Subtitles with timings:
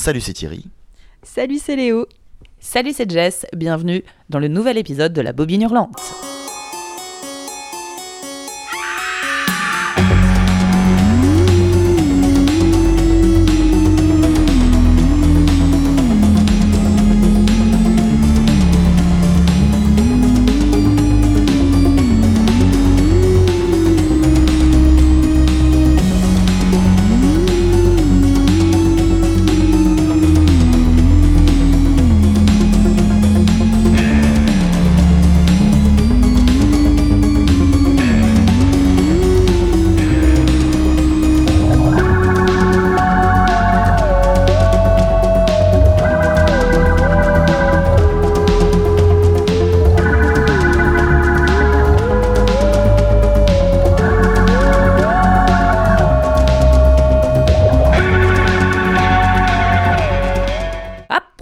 [0.00, 0.64] Salut, c'est Thierry.
[1.22, 2.06] Salut, c'est Léo.
[2.58, 3.44] Salut, c'est Jess.
[3.54, 6.29] Bienvenue dans le nouvel épisode de La Bobine Hurlante.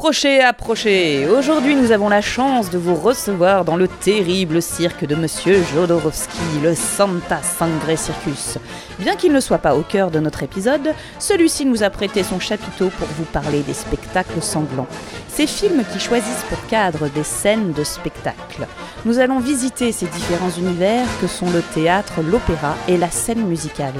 [0.09, 5.15] Approchez, approchez Aujourd'hui, nous avons la chance de vous recevoir dans le terrible cirque de
[5.15, 8.56] Monsieur Jodorowsky, le Santa Sangre Circus.
[8.98, 12.41] Bien qu'il ne soit pas au cœur de notre épisode, celui-ci nous a prêté son
[12.41, 14.87] chapiteau pour vous parler des spectacles sanglants.
[15.28, 18.67] Ces films qui choisissent pour cadre des scènes de spectacle.
[19.05, 23.93] Nous allons visiter ces différents univers que sont le théâtre, l'opéra et la scène musicale.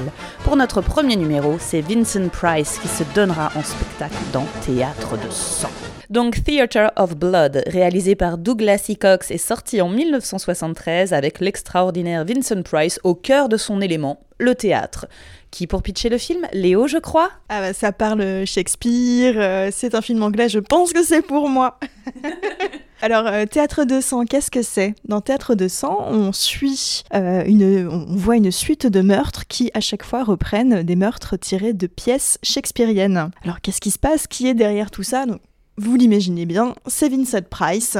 [0.43, 5.29] Pour notre premier numéro, c'est Vincent Price qui se donnera en spectacle dans Théâtre de
[5.29, 5.69] sang.
[6.09, 8.95] Donc Theatre of Blood, réalisé par Douglas E.
[8.99, 14.55] Cox, est sorti en 1973 avec l'extraordinaire Vincent Price au cœur de son élément, le
[14.55, 15.05] théâtre.
[15.51, 16.47] Qui pour pitcher le film?
[16.51, 17.29] Léo, je crois?
[17.49, 21.47] Ah bah ça parle Shakespeare, euh, c'est un film anglais, je pense que c'est pour
[21.47, 21.79] moi.
[23.01, 24.95] Alors, euh, Théâtre de sang, qu'est-ce que c'est?
[25.05, 29.69] Dans Théâtre de sang, on suit euh, une, on voit une suite de meurtres qui,
[29.75, 33.29] à chaque fois, reprennent des meurtres tirés de pièces shakespeariennes.
[33.43, 34.25] Alors, qu'est-ce qui se passe?
[34.25, 35.25] Qui est derrière tout ça?
[35.25, 35.39] Donc,
[35.79, 37.97] vous l'imaginez bien, c'est Vincent Price,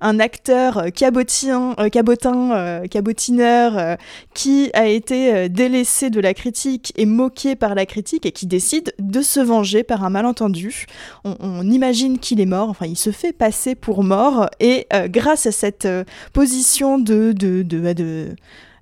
[0.00, 3.96] un acteur euh, cabotin euh, cabotineur euh,
[4.34, 8.92] qui a été délaissé de la critique et moqué par la critique et qui décide
[8.98, 10.86] de se venger par un malentendu.
[11.24, 15.52] On, imagine qu'il est mort, enfin il se fait passer pour mort et grâce à
[15.52, 15.86] cette
[16.32, 18.34] position de, de, de, de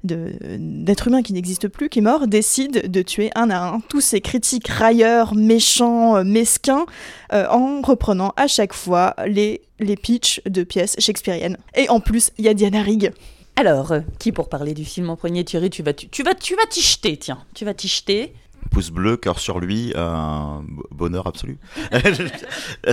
[0.04, 4.00] d'être humain qui n'existe plus, qui est mort, décide de tuer un à un tous
[4.00, 6.86] ces critiques railleurs, méchants, euh, mesquins,
[7.32, 11.58] euh, en reprenant à chaque fois les, les pitchs de pièces shakespeariennes.
[11.74, 13.12] Et en plus, il y a Diana Rigg.
[13.56, 16.34] Alors, euh, qui pour parler du film en premier, Thierry, tu vas tu, tu vas
[16.34, 18.32] tu vas t'y jeter, tiens, tu vas t'y jeter
[18.70, 21.58] pouce bleu, cœur sur lui, un bonheur absolu.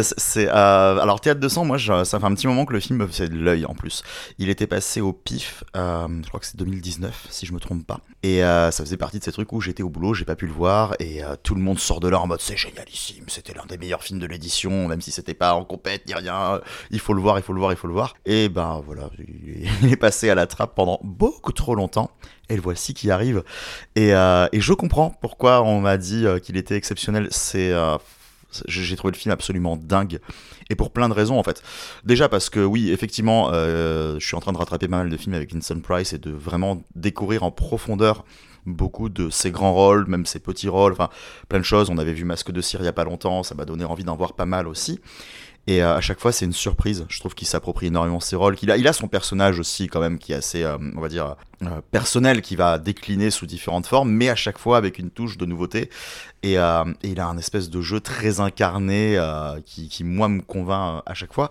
[0.01, 2.99] c'est euh, alors théâtre de sang, moi ça fait un petit moment que le film
[2.99, 4.03] me faisait de l'œil en plus.
[4.37, 7.85] Il était passé au pif, euh, je crois que c'est 2019 si je me trompe
[7.85, 7.99] pas.
[8.23, 10.47] Et euh, ça faisait partie de ces trucs où j'étais au boulot, j'ai pas pu
[10.47, 13.65] le voir et tout le monde sort de là en mode c'est génialissime, c'était l'un
[13.65, 16.61] des meilleurs films de l'édition, même si c'était pas en compète ni rien.
[16.91, 18.15] Il faut le voir, il faut le voir, il faut le voir.
[18.25, 19.09] Et ben voilà,
[19.81, 22.11] il est passé à la trappe pendant beaucoup trop longtemps
[22.49, 23.43] et le voici qui arrive.
[23.95, 27.27] Et, euh, et je comprends pourquoi on m'a dit euh, qu'il était exceptionnel.
[27.31, 27.97] C'est euh,
[28.67, 30.19] j'ai trouvé le film absolument dingue
[30.69, 31.61] et pour plein de raisons en fait.
[32.05, 35.35] Déjà parce que oui, effectivement, je suis en train de rattraper pas mal de films
[35.35, 38.23] avec Vincent Price et de vraiment découvrir en profondeur
[38.65, 41.09] beaucoup de ses grands rôles, même ses petits rôles, enfin
[41.49, 41.89] plein de choses.
[41.89, 44.03] On avait vu Masque de Cire il y a pas longtemps, ça m'a donné envie
[44.03, 44.99] d'en voir pas mal aussi.
[45.67, 47.05] Et euh, à chaque fois, c'est une surprise.
[47.09, 48.55] Je trouve qu'il s'approprie énormément ses rôles.
[48.61, 51.81] Il a son personnage aussi, quand même, qui est assez, euh, on va dire, euh,
[51.91, 55.45] personnel, qui va décliner sous différentes formes, mais à chaque fois avec une touche de
[55.45, 55.89] nouveauté.
[56.43, 59.19] Et, et il a un espèce de jeu très incarné
[59.65, 61.49] qui, qui, moi, me convainc à chaque fois.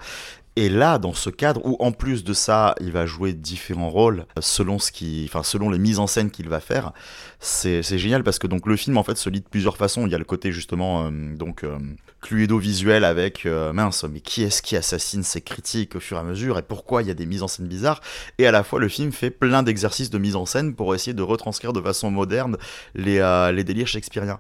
[0.57, 4.25] Et là, dans ce cadre où en plus de ça, il va jouer différents rôles
[4.41, 6.93] selon ce qui, enfin selon les mises en scène qu'il va faire,
[7.41, 10.07] c'est génial parce que donc le film en fait se lit de plusieurs façons.
[10.07, 11.77] Il y a le côté justement euh, donc euh,
[12.21, 16.21] cluedo visuel avec euh, mince, mais qui est-ce qui assassine ses critiques au fur et
[16.21, 18.01] à mesure et pourquoi il y a des mises en scène bizarres?
[18.39, 21.15] Et à la fois le film fait plein d'exercices de mise en scène pour essayer
[21.15, 22.59] de retranscrire de façon moderne
[22.95, 23.19] les,
[23.53, 24.39] les délires shakespeariens.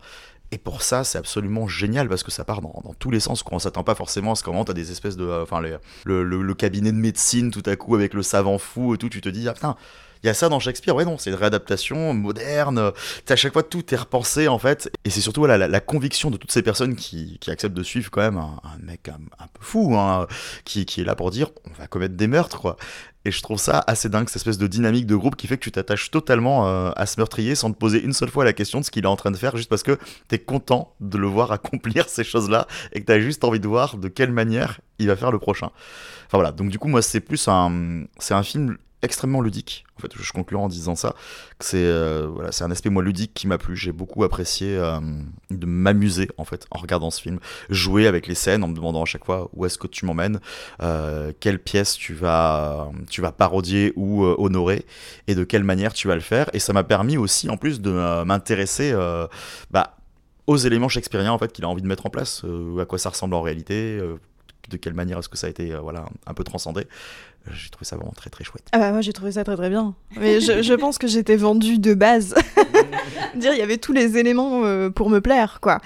[0.54, 3.42] Et pour ça, c'est absolument génial parce que ça part dans, tous les sens.
[3.42, 5.28] Qu'on s'attend pas forcément à ce moment, t'as des espèces de.
[5.42, 5.60] Enfin,
[6.04, 9.08] le, le, cabinet de médecine tout à coup avec le savant fou et tout.
[9.08, 9.74] Tu te dis, ah putain,
[10.24, 10.96] il y a ça dans Shakespeare.
[10.96, 12.92] Ouais, non, c'est une réadaptation moderne.
[13.28, 14.90] À chaque fois, tout est repensé en fait.
[15.04, 18.38] Et c'est surtout la, conviction de toutes ces personnes qui, acceptent de suivre quand même
[18.38, 20.26] un, mec un, peu fou, hein,
[20.64, 22.76] qui, est là pour dire on va commettre des meurtres, quoi.
[23.26, 25.62] Et je trouve ça assez dingue, cette espèce de dynamique de groupe qui fait que
[25.62, 28.80] tu t'attaches totalement euh, à ce meurtrier sans te poser une seule fois la question
[28.80, 29.98] de ce qu'il est en train de faire, juste parce que
[30.28, 33.98] t'es content de le voir accomplir ces choses-là et que t'as juste envie de voir
[33.98, 35.70] de quelle manière il va faire le prochain.
[36.26, 37.48] Enfin voilà, donc du coup, moi, c'est plus.
[38.18, 39.84] C'est un film extrêmement ludique.
[39.96, 41.14] En fait, je conclue en disant ça.
[41.60, 43.76] C'est euh, voilà, c'est un aspect moi ludique qui m'a plu.
[43.76, 44.98] J'ai beaucoup apprécié euh,
[45.50, 47.38] de m'amuser en fait en regardant ce film,
[47.70, 50.40] jouer avec les scènes en me demandant à chaque fois où est-ce que tu m'emmènes,
[50.82, 54.84] euh, quelle pièce tu vas tu vas parodier ou honorer
[55.28, 56.50] et de quelle manière tu vas le faire.
[56.52, 58.94] Et ça m'a permis aussi en plus de m'intéresser
[59.70, 59.96] bah,
[60.46, 62.44] aux éléments shakespeariens en fait qu'il a envie de mettre en place,
[62.80, 64.00] à quoi ça ressemble en réalité.
[64.70, 66.86] de quelle manière est-ce que ça a été voilà un peu transcendé
[67.52, 69.70] j'ai trouvé ça vraiment très très chouette Ah bah moi j'ai trouvé ça très très
[69.70, 69.94] bien.
[70.16, 72.34] Mais je, je pense que j'étais vendue de base.
[73.36, 75.80] Dire il y avait tous les éléments euh, pour me plaire quoi.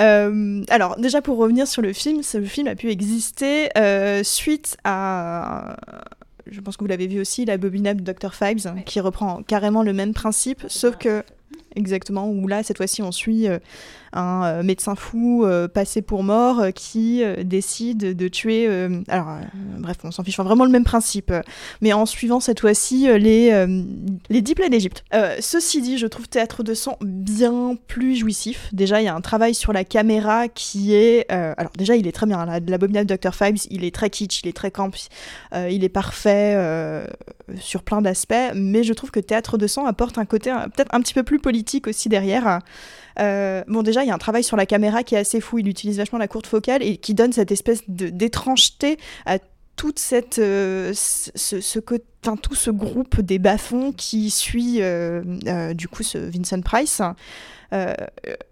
[0.00, 4.76] Euh, alors déjà pour revenir sur le film, ce film a pu exister euh, suite
[4.84, 5.76] à,
[6.50, 10.14] je pense que vous l'avez vu aussi, l'abominable Dr Fives, qui reprend carrément le même
[10.14, 11.22] principe, sauf que
[11.76, 13.58] exactement où là cette fois-ci on suit euh,
[14.12, 18.68] un euh, médecin fou euh, passé pour mort euh, qui décide de tuer.
[19.08, 19.38] alors
[19.78, 20.34] bref, on s'en fiche.
[20.38, 21.32] Enfin, vraiment le même principe,
[21.80, 23.66] mais en suivant cette fois-ci les
[24.28, 25.04] les dix plaies d'Égypte.
[25.40, 28.68] Ceci dit, je trouve Théâtre de sang bien plus jouissif.
[28.72, 31.30] Déjà, il y a un travail sur la caméra qui est.
[31.30, 32.44] alors déjà, il est très bien.
[32.46, 34.90] La- L'abominable Dr Fives, il est très kitsch, il est très camp,
[35.54, 36.56] il est parfait
[37.58, 38.34] sur plein d'aspects.
[38.54, 41.38] Mais je trouve que Théâtre de sang apporte un côté peut-être un petit peu plus
[41.38, 42.60] politique aussi derrière.
[43.20, 45.58] Euh, bon, déjà, il y a un travail sur la caméra qui est assez fou.
[45.58, 49.38] Il utilise vachement la courte focale et qui donne cette espèce d'étrangeté à
[49.76, 50.00] toute
[50.38, 57.00] euh, ce, tout ce groupe des bas-fonds qui suit euh, du coup ce Vincent Price.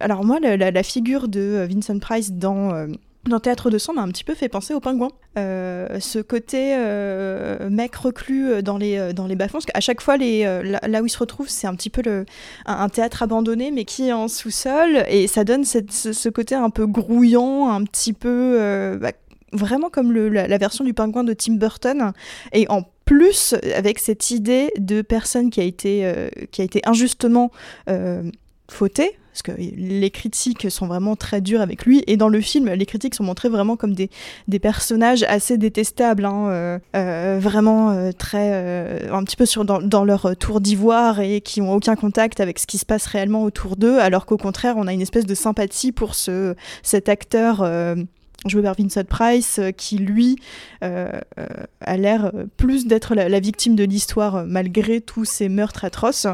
[0.00, 2.86] Alors moi, la, figure de Vincent Price dans
[3.28, 5.10] dans Théâtre de sang m'a un petit peu fait penser au pingouin.
[5.38, 10.00] Euh, ce côté euh, mec reclus euh, dans les, dans les bas-fonds, parce qu'à chaque
[10.00, 12.02] fois, là, où il se retrouve, c'est un petit peu
[12.66, 16.86] un, théâtre abandonné, mais qui est en sous-sol, et ça donne ce, côté un peu
[16.86, 18.98] grouillant, un petit peu...
[19.00, 19.12] bah,
[19.52, 22.12] vraiment comme la, version du pingouin de Tim Burton,
[22.52, 26.12] et en plus avec cette idée de personne qui a été,
[26.50, 27.50] qui a été injustement
[28.68, 32.68] fautée, parce que les critiques sont vraiment très dures avec lui, et dans le film,
[32.70, 34.08] les critiques sont montrées vraiment comme des,
[34.58, 40.36] personnages assez détestables, hein, euh, euh, vraiment euh, très, un petit peu sur, dans, leur
[40.36, 43.98] tour d'ivoire, et qui ont aucun contact avec ce qui se passe réellement autour d'eux,
[43.98, 47.62] alors qu'au contraire, on a une espèce de sympathie pour ce, cet acteur...
[48.62, 50.36] par Vincent Price, euh, qui lui
[50.82, 51.46] euh, euh,
[51.80, 56.26] a l'air euh, plus d'être la, victime de l'histoire malgré tous ces meurtres atroces.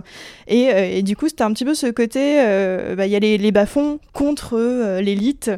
[0.46, 3.38] Et, du coup, c'était un petit peu ce côté, euh, bah, il y a les,
[3.38, 5.50] les bas-fonds contre euh, l'élite,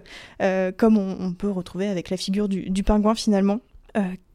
[0.77, 3.61] comme on, on peut retrouver avec la figure du, du pingouin finalement.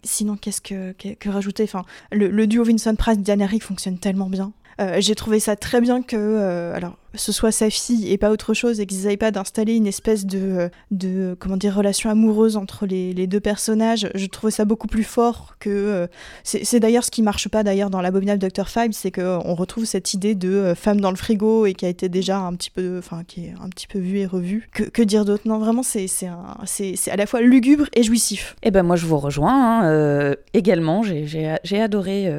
[0.04, 1.64] Sinon, qu'est-ce que, que, rajouter?
[1.64, 4.52] Enfin, le, le duo Vincent Price-Diane Eric fonctionne tellement bien.
[4.82, 8.32] Euh, J'ai trouvé ça très bien que, euh, alors, ce soit sa fille et pas
[8.32, 12.10] autre chose, et qu'ils n'aient pas d'installer une espèce de, euh, de, comment dire, relation
[12.10, 14.10] amoureuse entre les, les deux personnages.
[14.16, 15.70] Je trouvais ça beaucoup plus fort que.
[15.70, 16.08] euh,
[16.44, 20.14] c'est d'ailleurs ce qui marche pas d'ailleurs dans l'abominable Dr Five, c'est qu'on retrouve cette
[20.14, 23.24] idée de femme dans le frigo et qui a été déjà un petit peu, enfin,
[23.28, 24.70] qui est un petit peu vue et revue.
[24.74, 25.44] Que, dire d'autre?
[25.46, 28.56] Non, vraiment, c'est c'est à la fois lugubre et jouissif.
[28.64, 31.04] Eh ben moi je vous rejoins hein, également.
[31.04, 32.32] J'ai- adoré,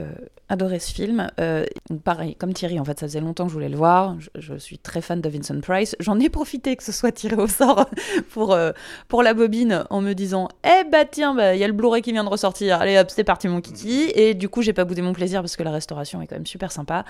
[0.52, 1.28] adoré ce film.
[1.40, 1.64] Euh,
[2.04, 4.16] pareil, comme Thierry, en fait, ça faisait longtemps que je voulais le voir.
[4.34, 5.96] Je, suis très fan de Vincent Price.
[5.98, 7.88] J'en ai profité que ce soit tiré au sort
[8.30, 8.72] pour, euh,
[9.08, 12.02] pour la bobine en me disant Eh bah tiens, bah, il y a le Blu-ray
[12.02, 12.80] qui vient de ressortir.
[12.80, 14.12] Allez hop, c'est parti mon kiki.
[14.14, 16.46] Et du coup, j'ai pas boudé mon plaisir parce que la restauration est quand même
[16.46, 17.06] super sympa.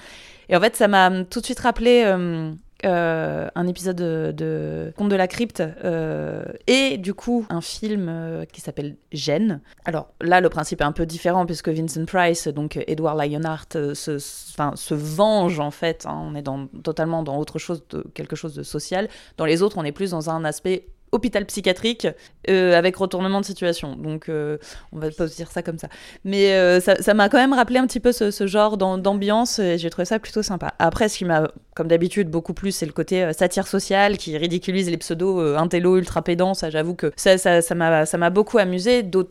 [0.49, 2.05] Et en fait, ça m'a tout de suite rappelé.
[2.07, 2.53] euh,
[2.85, 8.09] euh, un épisode de, de Conte de la crypte euh, et du coup un film
[8.09, 9.61] euh, qui s'appelle Gêne.
[9.85, 14.19] Alors là le principe est un peu différent puisque Vincent Price, donc Edward Lionheart, se,
[14.19, 16.07] se venge en fait.
[16.07, 16.21] hein.
[16.23, 19.09] on est dans, totalement dans autre chose, de, quelque chose de social.
[19.37, 22.09] Dans les autres on est plus dans un aspect hôpital psychiatrique
[22.51, 23.95] euh, avec retournement de situation.
[23.97, 24.59] Donc euh,
[24.93, 25.89] on va pas dire ça comme ça.
[26.25, 29.79] Mais euh, ça m'a quand même rappelé un petit peu ce, genre d'am- d'ambiance et
[29.79, 30.75] j'ai trouvé ça plutôt sympa.
[30.79, 34.91] Après, ce qui m'a, comme d'habitude, beaucoup plus, c'est le côté satire sociale qui ridiculise
[34.91, 36.55] les pseudos intello ultra pédants.
[36.55, 37.37] Ça, j'avoue que ça,
[37.75, 39.03] m'a, ça beaucoup amusé.
[39.03, 39.29] D'aut-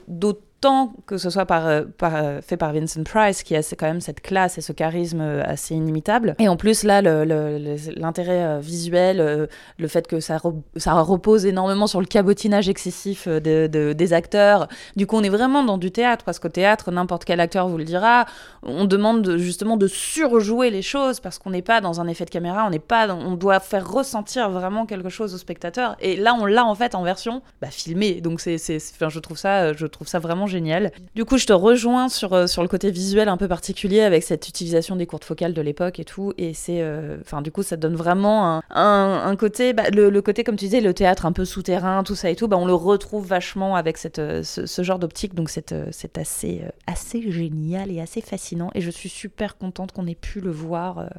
[0.64, 4.00] D'autant que ce soit par, euh, euh, fait par Vincent Price, qui a quand même
[4.00, 6.36] cette classe et ce charisme euh, assez inimitable.
[6.38, 9.48] Et en plus, là, l'intérêt visuel,
[9.80, 10.38] le fait que ça,
[10.76, 14.68] ça repose énormément sur le cabotinage excessif de- de- des acteurs.
[14.96, 17.78] Du coup, on est vraiment dans du théâtre, parce qu'au théâtre, n'importe quel acteur vous
[17.80, 18.26] le dira,
[18.62, 22.26] on demande de- justement de surjouer les choses, parce qu'on n'est pas dans un effet
[22.26, 25.96] de caméra, on pas, on doit faire ressentir vraiment quelque chose au spectateur.
[26.02, 28.22] Et là, on l'a en fait en version bah, filmée.
[28.22, 30.92] Donc, c'est, je trouve ça, je trouve ça vraiment génial.
[31.16, 34.24] Du coup, je te rejoins sur, euh, sur le côté visuel un peu particulier avec
[34.24, 36.34] cette utilisation des courtes focales de l'époque et tout.
[36.38, 36.82] Et c'est.
[36.82, 39.74] euh, Enfin, du coup, ça donne vraiment un, côté.
[39.74, 42.48] bah, le, côté, comme tu disais, le théâtre un peu souterrain, tout ça et tout,
[42.48, 45.34] bah, on le retrouve vachement avec euh, ce, genre d'optique.
[45.34, 45.74] Donc, c'est
[46.18, 48.70] assez, assez génial et assez fascinant.
[48.76, 51.10] Et je suis super contente qu'on ait pu le voir.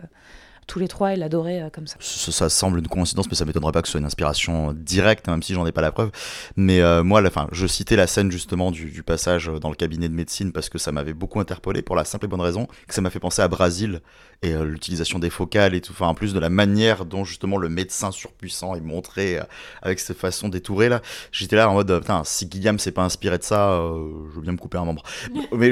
[0.66, 1.97] Tous les trois et l'adorer euh, comme ça.
[2.00, 5.28] Ça, ça semble une coïncidence, mais ça m'étonnerait pas que ce soit une inspiration directe,
[5.28, 6.11] hein, même si j'en ai pas la preuve.
[6.57, 9.76] Mais euh, moi, la, fin, je citais la scène justement du, du passage dans le
[9.76, 12.66] cabinet de médecine parce que ça m'avait beaucoup interpellé pour la simple et bonne raison
[12.87, 14.00] que ça m'a fait penser à Brésil
[14.42, 15.92] et euh, l'utilisation des focales et tout.
[15.92, 19.45] Enfin, en plus de la manière dont justement le médecin surpuissant est montré euh,
[19.83, 21.00] avec cette façon détourée là.
[21.31, 24.35] J'étais là en mode, euh, putain, si Guillaume s'est pas inspiré de ça, euh, je
[24.35, 25.02] veux bien me couper un membre.
[25.52, 25.71] mais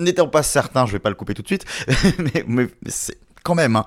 [0.00, 1.64] n'étant pas certain, je vais pas le couper tout de suite.
[2.46, 3.76] mais c'est quand même.
[3.76, 3.86] Hein.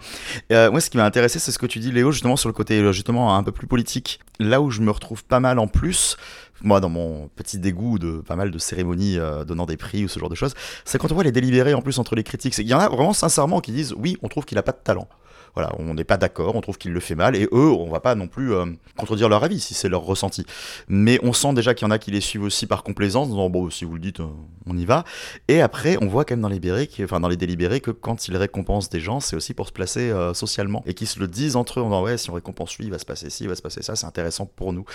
[0.52, 2.54] Euh, moi, ce qui m'a intéressé, c'est ce que tu dis, Léo, justement sur le
[2.54, 4.20] côté euh, justement un peu plus politique.
[4.40, 6.18] Là où je me retrouve pas mal en plus,
[6.64, 10.08] moi, dans mon petit dégoût de pas mal de cérémonies euh, donnant des prix ou
[10.08, 10.54] ce genre de choses,
[10.86, 12.58] c'est quand on voit les délibérés en plus entre les critiques.
[12.58, 14.80] Il y en a vraiment sincèrement qui disent oui, on trouve qu'il a pas de
[14.84, 15.08] talent.
[15.54, 18.00] Voilà, on n'est pas d'accord, on trouve qu'il le fait mal, et eux, on va
[18.00, 18.66] pas non plus euh,
[18.98, 20.46] contredire leur avis si c'est leur ressenti.
[20.88, 23.32] Mais on sent déjà qu'il y en a qui les suivent aussi par complaisance, en
[23.32, 24.28] disant bon, si vous le dites, euh,
[24.66, 25.04] on y va.
[25.50, 29.20] Et après, on voit quand même dans les délibérés, que- quand ils récompensent des gens,
[29.20, 31.88] c'est aussi pour se placer euh, socialement, et qu'ils se le disent entre eux en
[31.90, 33.82] disant ouais, si on récompense lui, il va se passer ci, il va se passer
[33.82, 34.86] ça, c'est intéressant pour nous.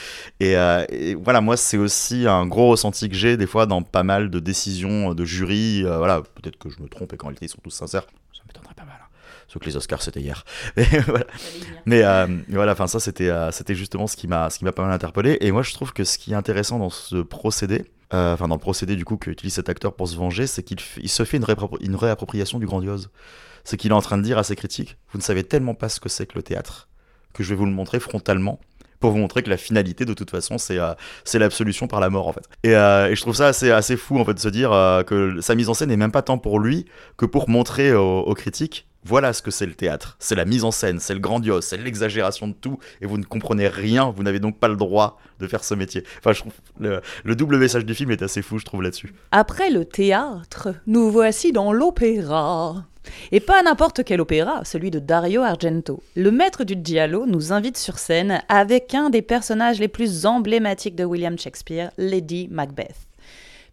[0.41, 0.55] Et,
[1.23, 4.41] voilà, moi, c'est aussi un gros ressenti que j'ai des fois dans pas mal de
[4.41, 5.83] décisions de jury.
[5.83, 8.75] voilà, peut-être que je me trompe et qu'en réalité ils sont tous sincères, ça m'étonnerait
[8.75, 8.97] pas mal.
[9.03, 9.06] hein.
[9.49, 10.45] Sauf que les Oscars c'était hier.
[10.77, 11.27] Mais voilà.
[11.87, 14.73] Mais euh, voilà, enfin ça c'était euh, c'était justement ce qui m'a ce qui m'a
[14.73, 15.39] pas mal interpellé.
[15.41, 18.57] Et moi je trouve que ce qui est intéressant dans ce procédé, euh, enfin dans
[18.57, 21.37] le procédé du coup qu'utilise cet acteur pour se venger, c'est qu'il il se fait
[21.37, 21.47] une,
[21.81, 23.11] une réappropriation du grandiose.
[23.65, 25.89] C'est qu'il est en train de dire à ses critiques, vous ne savez tellement pas
[25.89, 26.89] ce que c'est que le théâtre
[27.33, 28.59] que je vais vous le montrer frontalement
[29.01, 32.11] pour vous montrer que la finalité de toute façon c'est euh, c'est l'absolution par la
[32.11, 32.49] mort en fait.
[32.63, 35.03] Et, euh, et je trouve ça assez assez fou en fait de se dire euh,
[35.03, 36.87] que sa mise en scène n'est même pas tant pour lui
[37.17, 40.17] que pour montrer aux, aux critiques voilà ce que c'est le théâtre.
[40.19, 43.25] C'est la mise en scène, c'est le grandiose, c'est l'exagération de tout, et vous ne
[43.25, 46.03] comprenez rien, vous n'avez donc pas le droit de faire ce métier.
[46.19, 49.15] Enfin, je trouve le, le double message du film est assez fou, je trouve là-dessus.
[49.31, 52.85] Après le théâtre, nous voici dans l'opéra.
[53.31, 56.03] Et pas n'importe quel opéra, celui de Dario Argento.
[56.17, 60.97] Le maître du giallo nous invite sur scène avec un des personnages les plus emblématiques
[60.97, 63.07] de William Shakespeare, Lady Macbeth.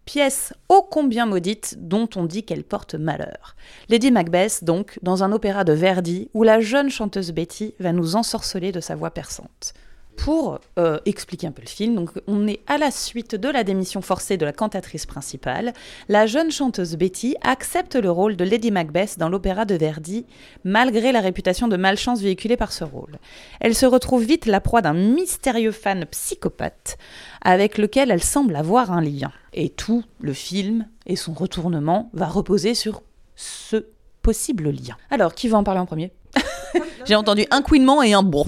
[0.04, 3.56] Pièce ô combien maudite dont on dit qu'elle porte malheur.
[3.88, 8.14] Lady Macbeth, donc, dans un opéra de Verdi où la jeune chanteuse Betty va nous
[8.14, 9.72] ensorceler de sa voix perçante.
[10.16, 13.64] Pour euh, expliquer un peu le film, donc on est à la suite de la
[13.64, 15.72] démission forcée de la cantatrice principale.
[16.08, 20.24] La jeune chanteuse Betty accepte le rôle de Lady Macbeth dans l'opéra de Verdi,
[20.64, 23.18] malgré la réputation de malchance véhiculée par ce rôle.
[23.60, 26.96] Elle se retrouve vite la proie d'un mystérieux fan psychopathe,
[27.42, 29.32] avec lequel elle semble avoir un lien.
[29.52, 33.02] Et tout le film et son retournement va reposer sur
[33.36, 33.86] ce
[34.22, 34.96] possible lien.
[35.10, 36.12] Alors, qui va en parler en premier?
[37.04, 38.46] J'ai entendu un couinement et un bon.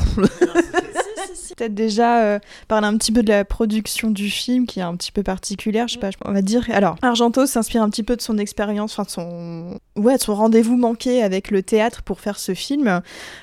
[1.57, 4.95] Peut-être déjà euh, parler un petit peu de la production du film qui est un
[4.97, 6.67] petit peu particulière, je sais pas, on va dire.
[6.73, 10.35] Alors, Argento s'inspire un petit peu de son expérience, enfin de son ouais, de son
[10.35, 13.01] rendez-vous manqué avec le théâtre pour faire ce film.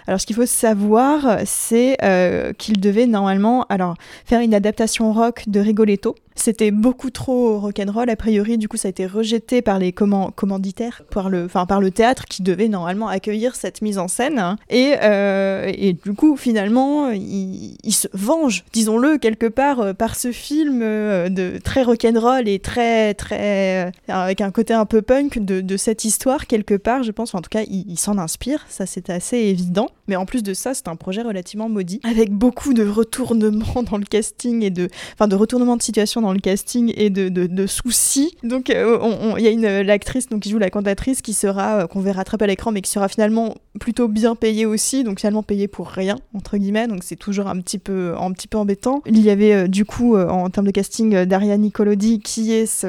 [0.07, 5.43] Alors, ce qu'il faut savoir, c'est euh, qu'il devait normalement alors faire une adaptation rock
[5.47, 6.15] de Rigoletto.
[6.35, 10.31] C'était beaucoup trop rock'n'roll a priori, du coup ça a été rejeté par les comman-
[10.31, 14.55] commanditaires, par le, enfin par le théâtre qui devait normalement accueillir cette mise en scène.
[14.69, 20.31] Et, euh, et du coup finalement il, se venge, disons-le quelque part, euh, par ce
[20.31, 25.61] film euh, de très rock'n'roll et très très avec un côté un peu punk de,
[25.61, 27.29] de cette histoire quelque part, je pense.
[27.29, 29.87] Enfin, en tout cas il, il s'en inspire, ça c'est assez évident.
[30.07, 33.97] Mais en plus de ça c'est un projet relativement maudit avec beaucoup de retournements dans
[33.97, 38.35] le casting et de, enfin de retournements de situation dans le casting et de, soucis.
[38.43, 38.97] Donc euh,
[39.37, 42.41] il y a une l'actrice qui joue la cantatrice qui sera euh, qu'on verra très
[42.41, 46.17] à l'écran mais qui sera finalement plutôt bien payée aussi donc finalement payée pour rien
[46.33, 49.01] entre guillemets donc c'est toujours un petit peu un petit peu embêtant.
[49.05, 52.51] Il y avait euh, du coup euh, en termes de casting euh, Daria Nicolodi qui
[52.53, 52.85] est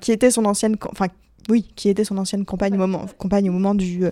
[0.00, 1.06] qui était son ancienne enfin
[1.48, 4.10] oui, qui était son ancienne compagne au moment, compagne au moment du, euh,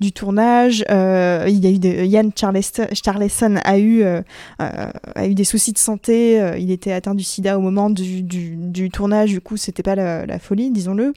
[0.00, 0.84] du tournage.
[0.90, 4.20] Euh, il y a eu des, Yann Charleston, Charleston a eu euh,
[4.60, 6.40] euh, a eu des soucis de santé.
[6.58, 9.30] il était atteint du sida au moment du, du, du tournage.
[9.30, 11.12] Du coup, c'était pas la, la folie, disons-le.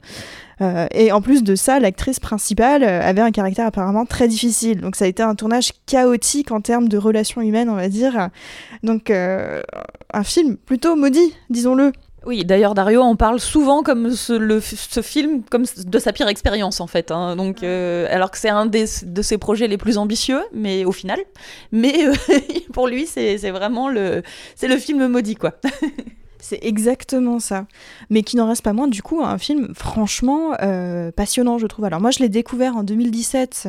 [0.62, 4.80] Euh, et en plus de ça, l'actrice principale avait un caractère apparemment très difficile.
[4.80, 8.30] Donc, ça a été un tournage chaotique en termes de relations humaines, on va dire.
[8.82, 11.92] Donc, un film plutôt maudit, disons-le.
[12.26, 16.26] Oui, d'ailleurs Dario en parle souvent comme ce, le, ce film comme de sa pire
[16.26, 17.12] expérience en fait.
[17.12, 17.36] hein.
[17.36, 20.90] Donc, euh, alors que c'est un des, de ses projets les plus ambitieux, mais au
[20.90, 21.20] final,
[21.70, 22.12] mais euh,
[22.72, 24.24] pour lui c'est vraiment le
[24.56, 25.52] c'est le film maudit quoi.
[26.38, 27.66] C'est exactement ça.
[28.08, 31.86] Mais qui n'en reste pas moins, du coup, un film franchement euh, passionnant, je trouve.
[31.86, 33.68] Alors, moi, je l'ai découvert en 2017,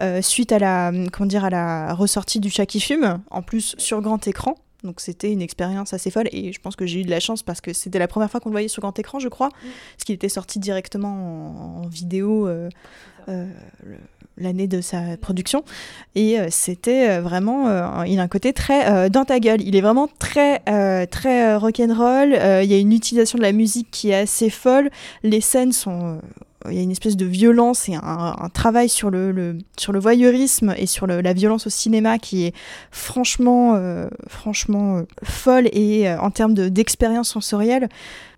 [0.00, 3.76] euh, suite à la, comment dire, à la ressortie du Chat qui fume, en plus
[3.78, 4.56] sur grand écran.
[4.82, 6.28] Donc, c'était une expérience assez folle.
[6.32, 8.40] Et je pense que j'ai eu de la chance parce que c'était la première fois
[8.40, 9.50] qu'on le voyait sur grand écran, je crois.
[9.50, 12.46] Parce qu'il était sorti directement en, vidéo.
[12.48, 12.68] Euh,
[13.28, 13.96] le,
[14.38, 15.64] l'année de sa production.
[16.14, 19.60] Et euh, c'était euh, vraiment, euh, il a un côté très dans ta gueule.
[19.62, 20.60] Il est vraiment très,
[21.06, 22.32] très rock'n'roll.
[22.62, 24.90] Il y a une utilisation de la musique qui est assez folle.
[25.22, 26.20] Les scènes sont
[26.70, 30.74] il y a une espèce de violence et un, travail sur le, sur le voyeurisme
[30.76, 32.54] et sur la violence au cinéma qui est
[32.90, 33.80] franchement,
[34.28, 37.88] franchement folle et en termes d'expérience sensorielle,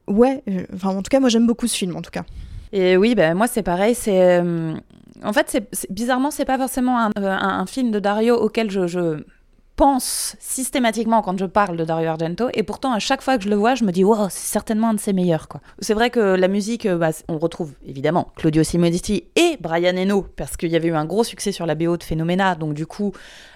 [0.07, 0.43] ouais,
[0.75, 2.25] enfin, en tout cas, moi j'aime beaucoup ce film en tout cas.
[2.73, 4.43] Et oui, ben, moi c'est pareil, c'est
[5.25, 9.23] en fait, c'est, bizarrement, c'est pas forcément un, euh, film de Dario auquel je,
[9.79, 13.49] pense systématiquement quand je parle de Dario Argento, et pourtant à chaque fois que je
[13.49, 15.47] le vois, je me dis wow, c'est certainement un de ses meilleurs.
[15.47, 15.61] Quoi.
[15.79, 20.27] C'est vrai que la musique, euh, bah, on retrouve évidemment Claudio Simonetti et Brian Eno,
[20.37, 22.87] parce qu'il y avait eu un gros succès sur la BO de Phenomena, donc du
[22.87, 23.13] coup,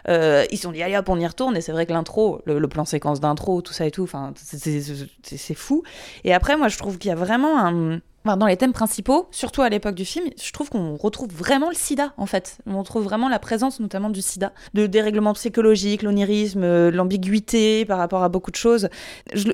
[0.08, 2.40] euh, ils se sont dit allez hop, on y retourne, et c'est vrai que l'intro,
[2.46, 5.82] le, plan séquence d'intro, tout ça et tout, c'est fou.
[6.22, 9.62] Et après, moi, je trouve qu'il y a vraiment un dans les thèmes principaux, surtout
[9.62, 12.58] à l'époque du film, je trouve qu'on retrouve vraiment le sida, en fait.
[12.66, 17.98] On retrouve vraiment la présence notamment du sida, de dérèglement psychologique, l'onirisme, euh, l'ambiguïté par
[17.98, 18.88] rapport à beaucoup de choses.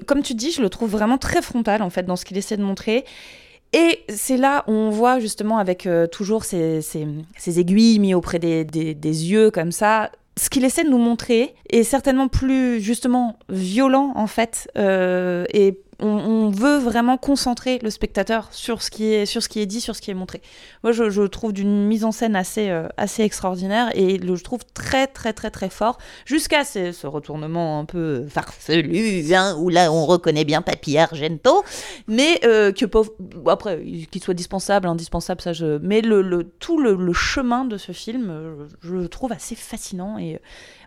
[0.07, 2.57] comme tu dis, je le trouve vraiment très frontal, en fait, dans ce qu'il essaie
[2.57, 3.05] de montrer.
[3.73, 6.81] Et c'est là où on voit justement avec euh, toujours ces,
[7.47, 8.65] aiguilles mises auprès des,
[9.03, 14.27] yeux comme ça, ce qu'il essaie de nous montrer est certainement plus justement violent en
[14.27, 19.49] fait euh, et on, veut vraiment concentrer le spectateur sur ce qui est, sur ce
[19.49, 20.41] qui est dit, sur ce qui est montré.
[20.83, 25.07] Moi, je, trouve d'une mise en scène assez, euh, assez extraordinaire et je trouve très,
[25.07, 30.45] très, très, très fort, jusqu'à ce, retournement un peu farfelu, hein, où là, on reconnaît
[30.45, 31.65] bien Papy Argento,
[32.07, 32.85] mais euh, que,
[33.51, 35.79] après, qu'il soit dispensable, indispensable, ça, je...
[35.79, 40.41] mais le, tout le, chemin de ce film, euh, je le trouve assez fascinant et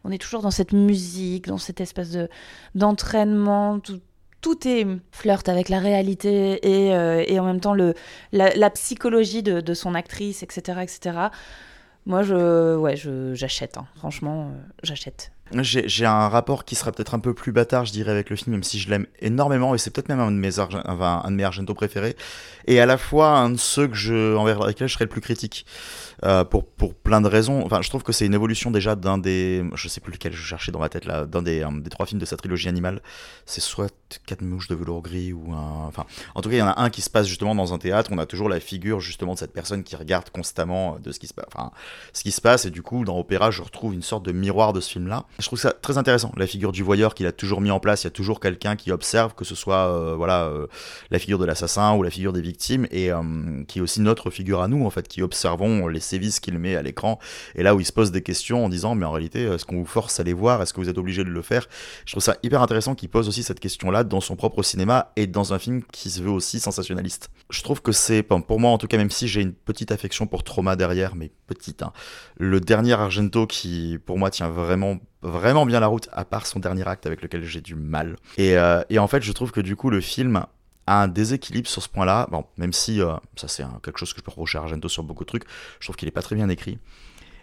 [0.03, 2.29] on est toujours dans cette musique, dans cette espèce de,
[2.75, 3.99] d'entraînement, tout
[4.41, 7.93] tout est flirt avec la réalité et, euh, et en même temps le,
[8.31, 10.79] la, psychologie de, de, son actrice, etc.
[10.81, 11.17] etc.
[12.07, 12.95] Moi, je, ouais,
[13.35, 13.85] j'achète, hein.
[13.95, 15.31] franchement, euh, j'achète.
[15.61, 18.51] J'ai un rapport qui sera peut-être un peu plus bâtard, je dirais, avec le film,
[18.51, 21.43] même si je l'aime énormément, et c'est peut-être même un de mes, un de mes
[21.43, 22.15] Argento préférés,
[22.67, 25.21] et à la fois un de ceux que je, envers lesquels je serais le plus
[25.21, 25.65] critique.
[26.23, 27.65] Euh, pour, plein de raisons.
[27.65, 29.63] Enfin, je trouve que c'est une évolution déjà d'un des.
[29.73, 32.19] Je sais plus lequel je cherchais dans ma tête là, d'un des, des trois films
[32.19, 33.01] de sa trilogie animale.
[33.45, 33.91] C'est soit
[34.25, 35.85] Quatre mouches de velours gris ou un.
[35.87, 36.05] Enfin,
[36.35, 38.09] en tout cas, il y en a un qui se passe justement dans un théâtre.
[38.13, 41.27] On a toujours la figure justement de cette personne qui regarde constamment de ce qui
[41.27, 41.45] se passe.
[41.53, 41.71] Enfin,
[42.13, 44.73] ce qui se passe, et du coup, dans Opéra, je retrouve une sorte de miroir
[44.73, 45.25] de ce film-là.
[45.39, 46.31] Je trouve ça très intéressant.
[46.37, 48.75] La figure du voyeur qu'il a toujours mis en place, il y a toujours quelqu'un
[48.75, 50.67] qui observe, que ce soit euh, voilà euh,
[51.09, 53.11] la figure de l'assassin ou la figure des victimes, et
[53.67, 56.75] qui est aussi notre figure à nous, en fait, qui observons les sévices qu'il met
[56.75, 57.19] à l'écran,
[57.55, 59.77] et là où il se pose des questions en disant, mais en réalité, est-ce qu'on
[59.77, 60.61] vous force à les voir?
[60.61, 61.67] Est-ce que vous êtes obligé de le faire?
[62.05, 65.27] Je trouve ça hyper intéressant qu'il pose aussi cette question-là dans son propre cinéma et
[65.27, 67.29] dans un film qui se veut aussi sensationnaliste.
[67.49, 70.27] Je trouve que c'est, pour moi en tout cas, même si j'ai une petite affection
[70.27, 71.93] pour Trauma derrière, mais petite, hein,
[72.37, 76.59] le dernier Argento qui, pour moi, tient vraiment vraiment bien la route, à part son
[76.59, 78.15] dernier acte avec lequel j'ai du mal.
[78.37, 80.45] Et, euh, et en fait, je trouve que du coup, le film
[80.87, 82.27] un déséquilibre sur ce point-là.
[82.31, 85.03] Bon, même si euh, ça c'est quelque chose que je peux reprocher à Argento sur
[85.03, 85.45] beaucoup de trucs,
[85.79, 86.79] je trouve qu'il est pas très bien écrit.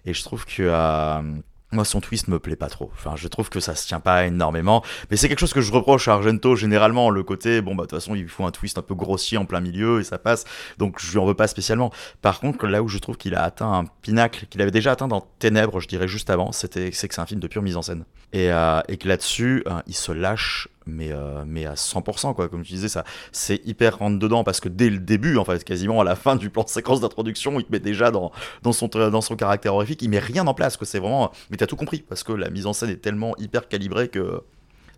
[0.05, 1.23] Et je trouve que euh,
[1.71, 2.91] moi, son twist me plaît pas trop.
[2.95, 4.83] Enfin, je trouve que ça se tient pas énormément.
[5.11, 7.11] Mais c'est quelque chose que je reproche à Argento généralement.
[7.11, 9.45] Le côté, bon, bah, de toute façon, il faut un twist un peu grossier en
[9.45, 10.45] plein milieu et ça passe.
[10.79, 11.93] Donc, je lui en veux pas spécialement.
[12.23, 15.09] Par contre, là où je trouve qu'il a atteint un pinacle, qu'il avait déjà atteint
[15.09, 17.77] dans Ténèbres, je dirais juste avant, c'était, c'est que c'est un film de pure mise
[17.77, 18.05] en scène.
[18.33, 22.49] Et, euh, et que là-dessus, il se lâche mais, euh, mais à 100%, quoi.
[22.49, 25.63] Comme tu disais, ça, c'est hyper rentre dedans parce que dès le début, en fait,
[25.63, 28.73] quasiment à la fin du plan de séquence d'introduction, il te met déjà dans, dans,
[28.73, 31.31] son, dans son caractère horrifique, il met rien en place, que c'est vraiment.
[31.51, 34.43] Mais t'as tout compris parce que la mise en scène est tellement hyper calibrée que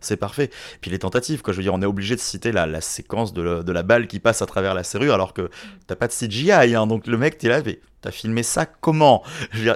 [0.01, 0.51] c'est parfait.
[0.81, 1.53] Puis les tentatives, quoi.
[1.53, 4.07] Je veux dire, on est obligé de citer la, la séquence de, de, la balle
[4.07, 5.51] qui passe à travers la serrure alors que
[5.87, 6.87] t'as pas de CGI, hein.
[6.87, 9.23] Donc le mec, t'es là, mais T'as filmé ça comment?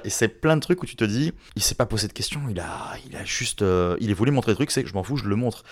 [0.04, 2.40] Et c'est plein de trucs où tu te dis, il s'est pas posé de questions,
[2.48, 4.94] il a, il a juste, euh, il est voulu montrer des trucs, c'est que je
[4.94, 5.62] m'en fous, je le montre.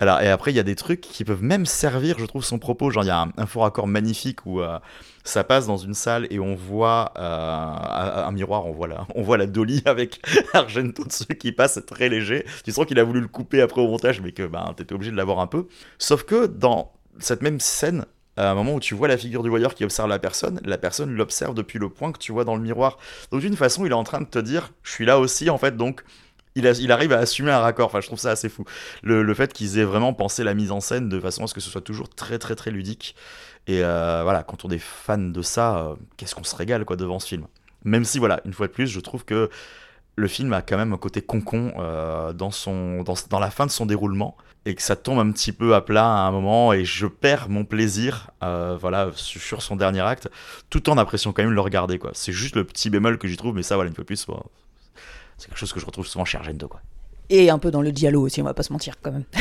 [0.00, 2.58] Alors et après il y a des trucs qui peuvent même servir, je trouve, son
[2.58, 2.90] propos.
[2.90, 4.78] Genre il y a un, faux raccord magnifique où euh,
[5.22, 9.22] ça passe dans une salle et on voit euh, un miroir, on voit la, on
[9.22, 10.20] voit la Dolly avec
[10.52, 12.44] Argento dessus qui passe, très léger.
[12.64, 15.12] Tu sens qu'il a voulu le couper après au montage, mais que ben t'étais obligé
[15.12, 15.68] de l'avoir un peu.
[15.98, 18.04] Sauf que dans cette même scène,
[18.40, 20.78] à un moment où tu vois la figure du voyeur qui observe la personne, la
[20.78, 22.98] personne l'observe depuis le point que tu vois dans le miroir.
[23.30, 25.58] Donc d'une façon, il est en train de te dire, je suis là aussi en
[25.58, 26.02] fait, donc
[26.54, 27.86] il, arrive à assumer un raccord.
[27.86, 28.64] Enfin, je trouve ça assez fou.
[29.02, 31.60] Le, fait qu'ils aient vraiment pensé la mise en scène de façon à ce que
[31.60, 33.14] ce soit toujours très, très, très ludique.
[33.66, 36.96] Et euh, voilà, quand on est fan de ça, euh, qu'est-ce qu'on se régale quoi
[36.96, 37.46] devant ce film.
[37.84, 39.48] Même si, voilà, une fois de plus, je trouve que
[40.16, 43.70] le film a quand même un côté concon euh, son, dans, dans la fin de
[43.70, 46.84] son déroulement et que ça tombe un petit peu à plat à un moment et
[46.84, 50.28] je perds mon plaisir euh, voilà, sur son dernier acte
[50.68, 51.98] tout en appréciant quand même le regarder.
[51.98, 52.10] quoi.
[52.14, 54.26] C'est juste le petit bémol que j'y trouve, mais ça, voilà, une fois de plus,
[54.26, 54.42] bon,
[55.38, 56.68] c'est quelque chose que je retrouve souvent chez Argento.
[56.68, 56.80] Quoi.
[57.30, 59.24] Et un peu dans le dialogue aussi, on va pas se mentir quand même.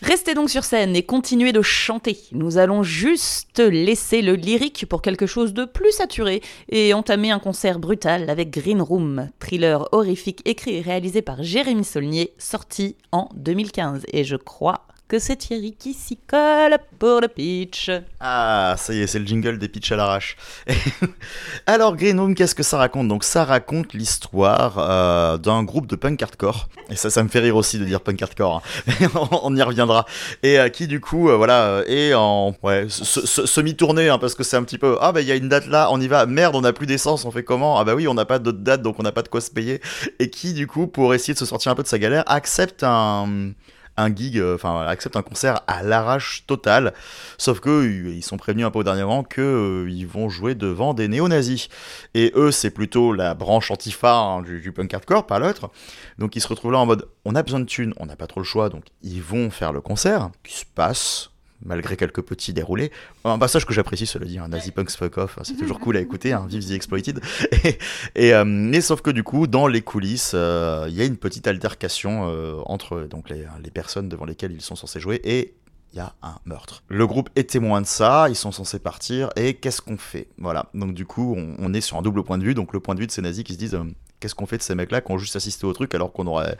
[0.00, 2.16] Restez donc sur scène et continuez de chanter.
[2.30, 7.40] Nous allons juste laisser le lyrique pour quelque chose de plus saturé et entamer un
[7.40, 13.28] concert brutal avec Green Room, thriller horrifique écrit et réalisé par Jérémy Saulnier, sorti en
[13.34, 14.04] 2015.
[14.12, 17.90] Et je crois que c'est Thierry qui s'y colle pour le pitch.
[18.20, 20.36] Ah, ça y est, c'est le jingle des pitchs à l'arrache.
[21.66, 23.08] Alors, Green qu'est-ce que ça raconte?
[23.08, 26.68] Donc, ça raconte l'histoire euh, d'un groupe de punk hardcore.
[26.90, 28.62] Et ça, ça me fait rire aussi de dire punk hardcore.
[28.88, 29.08] hein.
[29.42, 30.04] on y reviendra.
[30.42, 34.34] Et euh, qui, du coup, euh, voilà, est en ouais, se- se- semi-tournée, hein, parce
[34.34, 36.08] que c'est un petit peu Ah, bah, il y a une date là, on y
[36.08, 36.26] va.
[36.26, 37.78] Merde, on n'a plus d'essence, on fait comment?
[37.78, 39.50] Ah, bah oui, on n'a pas d'autre date, donc on n'a pas de quoi se
[39.50, 39.80] payer.
[40.18, 42.82] Et qui, du coup, pour essayer de se sortir un peu de sa galère, accepte
[42.84, 43.52] un
[43.98, 46.94] un gig, euh, enfin accepte un concert à l'arrache totale,
[47.36, 50.28] sauf que euh, ils sont prévenus un peu au dernier moment que euh, ils vont
[50.28, 51.68] jouer devant des néo-nazis.
[52.14, 55.70] Et eux, c'est plutôt la branche antifa hein, du, du punk hardcore, pas l'autre.
[56.18, 58.26] Donc ils se retrouvent là en mode, on a besoin de thunes, on n'a pas
[58.26, 61.30] trop le choix, donc ils vont faire le concert, qui se passe
[61.64, 62.90] malgré quelques petits déroulés.
[63.24, 65.96] Un passage que j'apprécie, cela dit, un Nazi Punks Fuck Off, hein, c'est toujours cool
[65.96, 67.20] à écouter, hein, vive The Exploited.
[67.64, 67.78] Et,
[68.14, 71.16] et, euh, mais sauf que du coup, dans les coulisses, euh, il y a une
[71.16, 75.54] petite altercation euh, entre donc, les, les personnes devant lesquelles ils sont censés jouer et
[75.92, 76.82] il y a un meurtre.
[76.88, 80.28] Le groupe est témoin de ça, ils sont censés partir, et qu'est-ce qu'on fait?
[80.38, 82.80] Voilà, donc du coup, on, on est sur un double point de vue, donc le
[82.80, 83.84] point de vue de ces nazis qui se disent euh,
[84.20, 86.56] qu'est-ce qu'on fait de ces mecs-là qui ont juste assisté au truc alors qu'on aurait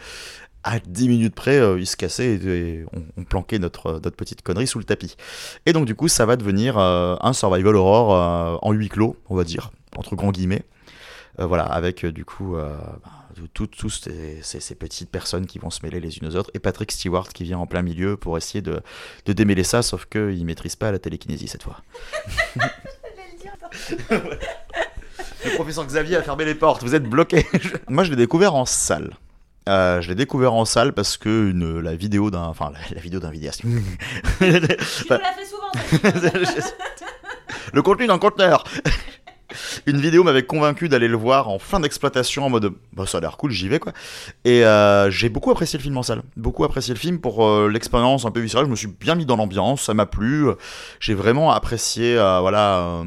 [0.64, 4.16] à 10 minutes près, euh, ils se cassaient et, et on, on planquait notre, notre
[4.16, 5.16] petite connerie sous le tapis.
[5.66, 9.16] Et donc du coup, ça va devenir euh, un survival horror euh, en huis clos,
[9.28, 10.62] on va dire, entre grands guillemets.
[11.40, 13.12] Euh, voilà, avec euh, du coup euh, bah,
[13.54, 16.50] tout- tous ces, ces- ces petites personnes qui vont se mêler les unes aux autres,
[16.54, 18.80] et Patrick Stewart qui vient en plein milieu pour essayer de,
[19.26, 21.76] de démêler ça, sauf qu'il maîtrise pas la télékinésie cette fois.
[25.44, 27.46] Le professeur Xavier a fermé les portes, vous êtes bloqués.
[27.88, 29.14] Moi je l'ai découvert en salle.
[29.68, 33.00] Euh, je l'ai découvert en salle parce que une, la vidéo d'un, enfin la, la
[33.00, 33.62] vidéo d'un vidéaste.
[33.62, 35.70] Tu me l'as fait souvent.
[37.72, 38.64] le contenu d'un conteneur.
[39.86, 43.20] Une vidéo m'avait convaincu d'aller le voir en fin d'exploitation en mode bah, ça a
[43.22, 43.92] l'air cool, j'y vais quoi.
[44.44, 46.22] Et euh, j'ai beaucoup apprécié le film en salle.
[46.36, 48.66] Beaucoup apprécié le film pour euh, l'expérience un peu viscérale.
[48.66, 50.48] Je me suis bien mis dans l'ambiance, ça m'a plu.
[51.00, 52.18] J'ai vraiment apprécié.
[52.18, 53.04] euh, voilà, euh,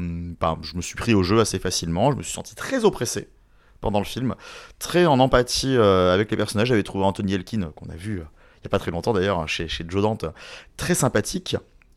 [0.62, 2.10] je me suis pris au jeu assez facilement.
[2.10, 3.28] Je me suis senti très oppressé
[3.82, 4.34] pendant le film,
[4.78, 6.68] très en empathie euh, avec les personnages.
[6.68, 8.20] J'avais trouvé Anthony Elkin qu'on a vu.
[8.20, 8.24] euh,
[8.62, 10.24] il y a pas très longtemps d'ailleurs hein, chez, chez Joe Dante,
[10.76, 11.56] très sympathique.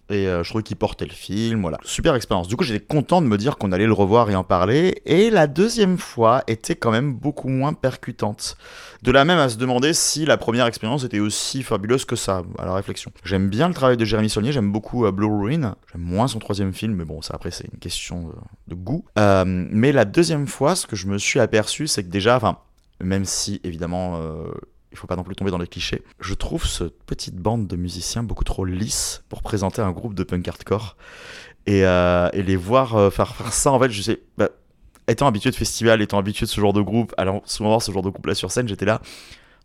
[0.10, 1.80] Et euh, je trouvais qu'il portait le film, voilà.
[1.84, 2.48] Super expérience.
[2.48, 5.02] Du coup, j'étais content de me dire qu'on allait le revoir et en parler.
[5.06, 8.56] Et la deuxième fois était quand même beaucoup moins percutante.
[9.02, 12.44] De la même à se demander si la première expérience était aussi fabuleuse que ça,
[12.60, 13.12] à la réflexion.
[13.24, 15.76] J'aime bien le travail de Jérémy Saulnier, j'aime beaucoup euh, Blue Ruin.
[15.91, 18.34] J'aime moins son troisième film, mais bon, ça après, c'est une question de,
[18.68, 19.06] de goût.
[19.18, 22.60] Euh, mais la deuxième fois, ce que je me suis aperçu, c'est que déjà, enfin,
[23.02, 24.22] même si évidemment.
[24.96, 26.04] Il faut pas non plus tomber dans les clichés.
[26.20, 30.24] Je trouve cette petite bande de musiciens beaucoup trop lisse pour présenter un groupe de
[30.24, 30.96] punk hardcore.
[31.68, 34.22] Et, euh, les voir euh, faire, faire ça, en fait, je sais.
[34.38, 34.50] bah,
[35.08, 37.92] étant habitué de festival, étant habitué de ce genre de groupe, allant souvent voir ce
[37.92, 39.02] genre de groupe là sur scène, j'étais là.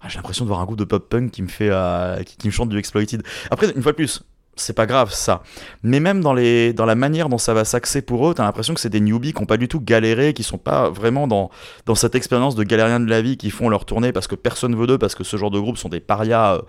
[0.01, 2.47] ah, J'ai l'impression de voir un groupe de pop punk qui me fait, euh, qui
[2.47, 3.23] me chante du exploited.
[3.51, 4.23] Après, une fois de plus,
[4.61, 5.42] c'est pas grave ça.
[5.83, 8.75] Mais même dans, les, dans la manière dont ça va s'axer pour eux, t'as l'impression
[8.75, 11.51] que c'est des newbies qui ont pas du tout galéré, qui sont pas vraiment dans,
[11.87, 14.77] dans cette expérience de galériens de la vie, qui font leur tournée parce que personne
[14.77, 16.62] veut d'eux, parce que ce genre de groupe sont des parias euh,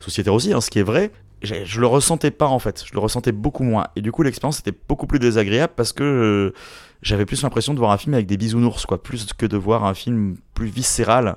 [0.00, 1.10] sociétaires aussi, hein, ce qui est vrai.
[1.42, 3.86] Je le ressentais pas en fait, je le ressentais beaucoup moins.
[3.94, 6.54] Et du coup, l'expérience était beaucoup plus désagréable parce que euh,
[7.02, 9.84] j'avais plus l'impression de voir un film avec des bisounours, quoi, plus que de voir
[9.84, 11.36] un film plus viscéral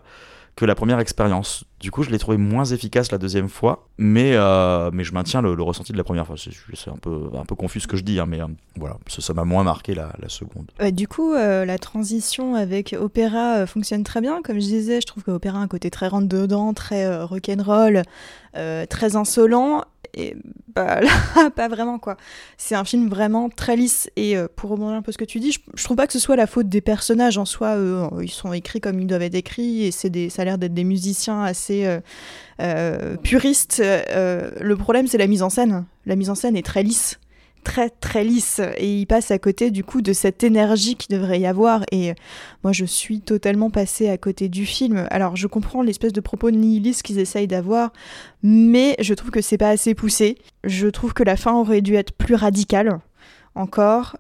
[0.56, 1.65] que la première expérience.
[1.80, 5.42] Du coup, je l'ai trouvé moins efficace la deuxième fois, mais, euh, mais je maintiens
[5.42, 6.36] le, ressenti de la première fois.
[6.38, 9.34] C'est un peu, un peu confus ce que je dis, hein, mais euh, voilà, ça
[9.34, 10.72] m'a moins marqué la, seconde.
[10.92, 14.42] Du coup, euh, la transition avec opéra fonctionne très bien.
[14.42, 18.04] Comme je disais, je trouve que opéra a un côté très rentre-dedans, très rock'n'roll,
[18.54, 19.84] très insolent.
[20.15, 20.36] Et
[20.74, 21.02] bah
[21.56, 22.18] pas vraiment quoi.
[22.58, 24.10] C'est un film vraiment très lisse.
[24.15, 26.20] Et pour rebondir un peu ce que tu dis, je, je trouve pas que ce
[26.20, 27.78] soit la faute des personnages en soi.
[28.22, 30.84] ils sont écrits comme ils doivent être écrits et c'est ça a l'air d'être des
[30.84, 31.99] musiciens assez euh,
[32.62, 33.82] euh, puristes.
[33.82, 35.86] Euh, le problème, c'est la mise en scène.
[36.05, 37.19] La mise en scène est très lisse
[37.65, 41.41] très très lisse et il passe à côté du coup de cette énergie qui devrait
[41.41, 42.13] y avoir et
[42.63, 45.05] moi je suis totalement passée à côté du film.
[45.12, 47.91] Alors je comprends l'espèce de propos nihiliste qu'ils essayent d'avoir,
[48.43, 50.38] mais je trouve que c'est pas assez poussé.
[50.63, 53.01] Je trouve que la fin aurait dû être plus radicale
[53.55, 54.15] encore.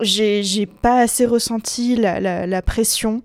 [0.00, 3.22] J'ai pas assez ressenti la pression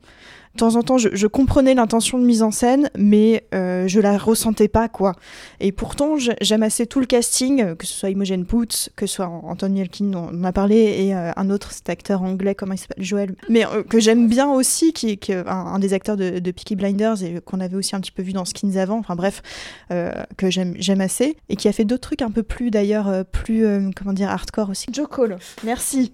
[0.53, 4.19] de temps en temps, je, comprenais l'intention de mise en scène, mais euh, je la
[4.19, 5.15] ressentais pas, quoi.
[5.59, 9.27] Et pourtant, j'aime assez tout le casting, que ce soit Imogen Poots, que ce soit
[9.27, 12.77] Anthony Elkin, dont on a parlé, et euh, un autre, cet acteur anglais, comment il
[12.77, 16.51] s'appelle, Joël, mais euh, que j'aime bien aussi, qui est un, des acteurs de, de
[16.51, 19.41] Peaky Blinders, et qu'on avait aussi un petit peu vu dans Skins avant, enfin bref,
[19.89, 24.13] que j'aime assez, et qui a fait d'autres trucs un peu plus, d'ailleurs, plus, comment
[24.13, 24.85] dire, hardcore aussi.
[24.91, 26.11] Joe Cole, merci.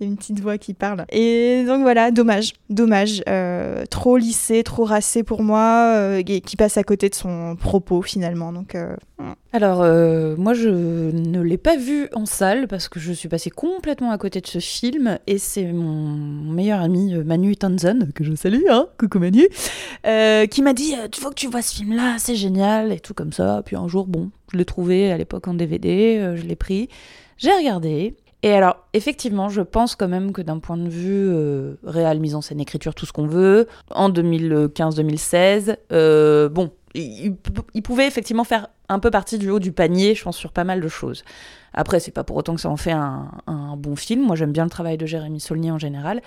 [0.00, 1.04] Il y a une petite voix qui parle.
[1.10, 3.22] Et donc voilà, dommage, dommage.
[3.28, 8.02] Euh, trop lissé, trop racé pour moi, euh, qui passe à côté de son propos
[8.02, 8.52] finalement.
[8.52, 8.96] Donc, euh,
[9.52, 9.84] Alors,
[10.36, 14.18] moi je ne l'ai pas vu en salle parce que je suis passée complètement à
[14.18, 18.88] côté de ce film et c'est mon meilleur ami Manu Tanzan, que je salue, hein,
[18.98, 19.46] coucou Manu,
[20.02, 23.32] qui m'a dit Il faut que tu vois ce film-là, c'est génial et tout comme
[23.32, 23.62] ça.
[23.64, 26.88] Puis un jour, bon, je l'ai trouvé à l'époque en DVD, je l'ai pris,
[27.38, 28.16] j'ai regardé.
[28.44, 32.34] Et alors, effectivement, je pense quand même que d'un point de vue euh, réel, mise
[32.34, 37.34] en scène, écriture, tout ce qu'on veut, en 2015-2016, euh, bon, il,
[37.82, 40.82] pouvait effectivement faire un peu partie du haut du panier, je pense, sur pas mal
[40.82, 41.24] de choses.
[41.72, 43.30] Après, c'est pas pour autant que ça en fait un,
[43.78, 44.20] bon film.
[44.26, 46.20] Moi, j'aime bien le travail de Jérémy Saulnier en général.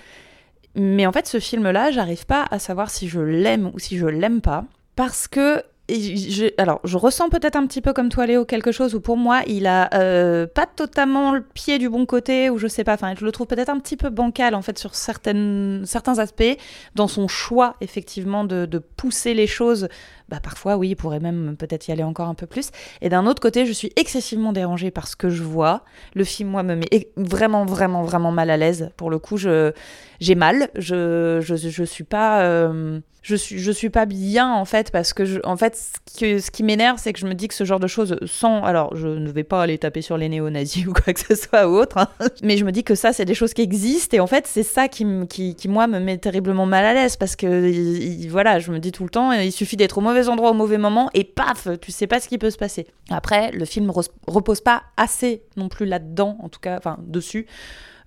[0.74, 4.06] Mais en fait, ce film-là, j'arrive pas à savoir si je l'aime ou si je
[4.06, 4.64] l'aime pas.
[4.96, 8.94] Parce que je, alors, je ressens peut-être un petit peu comme toi, Léo, quelque chose
[8.94, 12.66] où pour moi, il a euh, pas totalement le pied du bon côté, ou je
[12.66, 16.18] sais pas, enfin, je le trouve peut-être un petit peu bancal, en fait, sur certains
[16.18, 16.56] aspects,
[16.94, 19.88] dans son choix, effectivement, de pousser les choses.
[20.28, 22.70] Bah, parfois, oui, il pourrait même peut-être y aller encore un peu plus.
[23.00, 25.84] Et d'un autre côté, je suis excessivement dérangée par ce que je vois.
[26.14, 28.90] Le film, moi, me met vraiment, vraiment, vraiment mal à l'aise.
[28.96, 30.68] Pour le coup, j'ai mal.
[30.74, 32.42] Je, je, je suis pas.
[32.42, 36.40] Euh, je suis je suis pas bien en fait parce que en fait ce qui,
[36.40, 38.96] ce qui m'énerve c'est que je me dis que ce genre de choses sans alors
[38.96, 41.76] je ne vais pas aller taper sur les néo-nazis ou quoi que ce soit ou
[41.76, 42.08] autre hein,
[42.42, 44.62] mais je me dis que ça c'est des choses qui existent et en fait c'est
[44.62, 48.72] ça qui, qui, qui, moi me met terriblement mal à l'aise parce que voilà je
[48.72, 51.24] me dis tout le temps il suffit d'être au mauvais endroit au mauvais moment et
[51.24, 53.92] paf tu sais pas ce qui peut se passer après le film
[54.26, 57.46] repose pas assez non plus là-dedans en tout cas enfin dessus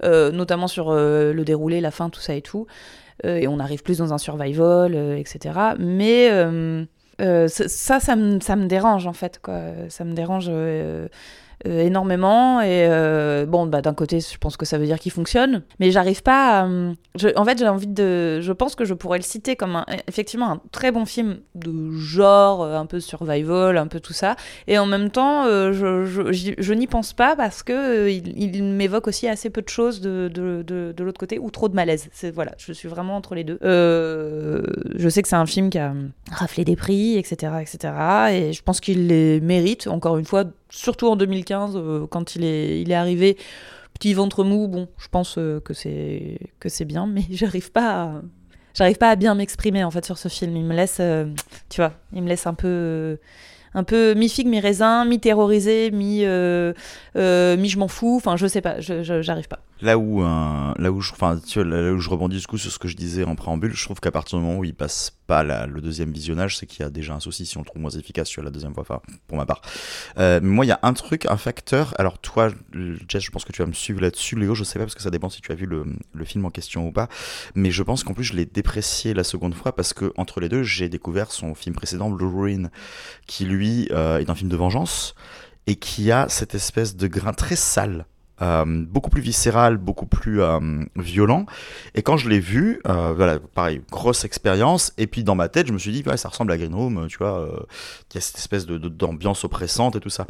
[0.03, 2.67] euh, notamment sur euh, le déroulé la fin tout ça et tout
[3.25, 5.75] euh, et on arrive plus dans un survival, etc.
[5.79, 6.85] Mais euh,
[7.47, 9.59] ça, ça me, ça me dérange en fait, quoi.
[9.89, 10.49] Ça me dérange
[11.67, 12.61] euh, énormément.
[12.61, 15.91] Et euh, bon, bah, d'un côté, je pense que ça veut dire qu'il fonctionne, mais
[15.91, 16.65] j'arrive pas à.
[16.65, 18.41] en fait, j'ai envie de.
[18.41, 22.63] Je pense que je pourrais le citer comme effectivement un très bon film de genre,
[22.63, 24.35] euh, un peu survival, un peu tout ça.
[24.67, 29.27] Et en même temps, je, je, je, n'y pense pas parce que il, m'évoque aussi
[29.27, 32.09] assez peu de choses de, de, de, de l'autre côté ou trop de malaise.
[32.33, 33.59] Voilà, je suis vraiment entre les deux.
[33.61, 35.93] je sais que c'est un film qui a
[36.31, 37.93] raflé des prix, etc., etc.
[38.31, 39.87] Et je pense qu'il les mérite.
[39.87, 43.37] Encore une fois, surtout en 2015, euh, quand il est, il est arrivé,
[43.93, 48.03] petit ventre mou, bon, je pense euh, que c'est que c'est bien, mais j'arrive pas
[48.03, 48.21] à,
[48.73, 50.55] j'arrive pas à bien m'exprimer en fait sur ce film.
[50.55, 51.25] Il me laisse, euh,
[51.69, 53.17] tu vois, il me laisse un peu
[53.73, 56.73] un peu mi-figue, mi-raisin, mi-terrorisé, mi, euh,
[57.15, 59.59] euh, mi je m'en fous, enfin je sais pas, j'arrive pas.
[59.81, 61.11] Là où, euh, là, où je,
[61.61, 64.11] là je rebondis du coup sur ce que je disais en préambule, je trouve qu'à
[64.11, 67.13] partir du moment où il passe pas le deuxième visionnage, c'est qu'il y a déjà
[67.13, 69.45] un souci si on le trouve moins efficace sur la deuxième fois, enfin, pour ma
[69.45, 69.61] part.
[70.17, 72.49] mais moi, il y a un truc, un facteur, alors toi,
[73.07, 75.01] Jess, je pense que tu vas me suivre là-dessus, Léo, je sais pas parce que
[75.01, 75.85] ça dépend si tu as vu le,
[76.25, 77.07] film en question ou pas,
[77.55, 80.49] mais je pense qu'en plus je l'ai déprécié la seconde fois parce que entre les
[80.49, 82.69] deux, j'ai découvert son film précédent, Blue Ruin,
[83.25, 85.13] qui lui lui, euh, est un film de vengeance
[85.67, 88.05] et qui a cette espèce de grain très sale.
[88.41, 90.59] Euh, beaucoup plus viscéral, beaucoup plus euh,
[90.95, 91.45] violent.
[91.95, 94.93] Et quand je l'ai vu, voilà, pareil, grosse expérience.
[94.97, 97.07] Et puis dans ma tête, je me suis dit, ouais, ça ressemble à Green Room,
[97.07, 97.47] tu vois,
[98.11, 100.25] il y a cette espèce de, d'ambiance oppressante et tout ça.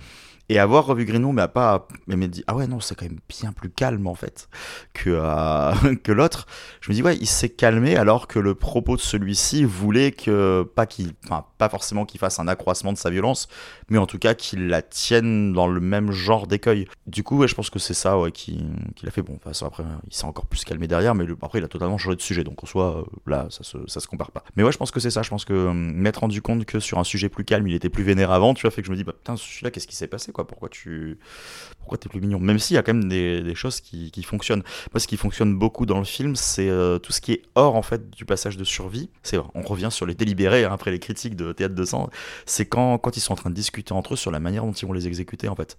[0.51, 3.19] Et avoir revu Green Room, mais pas, me dit, ah ouais, non, c'est quand même
[3.29, 4.49] bien plus calme en fait
[4.93, 6.45] que, que l'autre.
[6.81, 10.69] Je me dis, ouais, il s'est calmé alors que le propos de celui-ci voulait que,
[10.75, 13.47] pas qu'il, enfin, pas forcément qu'il fasse un accroissement de sa violence,
[13.89, 16.87] mais en tout cas qu'il la tienne dans le même genre d'écueil.
[17.07, 19.21] Du coup, ouais, je pense que c'est ça ouais, qui, qui l'a fait.
[19.21, 22.21] Bon, après, il s'est encore plus calmé derrière, mais après, il a totalement changé de
[22.21, 22.43] sujet.
[22.43, 24.43] Donc en soi, euh, là, ça se, ça se compare pas.
[24.55, 25.21] Mais ouais, je pense que c'est ça.
[25.21, 27.89] Je pense que euh, m'être rendu compte que sur un sujet plus calme, il était
[27.89, 29.95] plus vénère avant, tu vois, fait que je me dis, bah putain, celui-là, qu'est-ce qui
[29.95, 30.40] s'est passé, quoi?
[30.45, 31.17] Pourquoi tu.
[31.79, 34.63] Pourquoi t'es plus mignon Même s'il y a quand même des, choses qui, qui, fonctionnent.
[34.93, 37.75] Moi, ce qui fonctionne beaucoup dans le film, c'est euh, tout ce qui est hors,
[37.75, 39.09] en fait, du passage de survie.
[39.23, 42.09] C'est, on revient sur les délibérés, hein, après les critiques de Théâtre de Sang,
[42.45, 44.71] c'est quand, quand ils sont en train de discuter entre eux sur la manière dont
[44.71, 45.77] ils vont les exécuter en fait.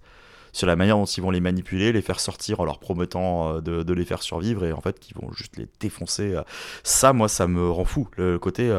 [0.51, 3.61] sur la manière dont ils vont les manipuler, les faire sortir en leur promettant euh,
[3.61, 6.33] de, les faire survivre et en fait qu'ils vont juste les défoncer.
[6.35, 6.43] euh.
[6.83, 8.07] Ça, moi, ça me rend fou.
[8.17, 8.69] Le côté,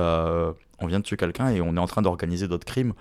[0.81, 2.95] on vient de tuer quelqu'un et on est en train d'organiser d'autres crimes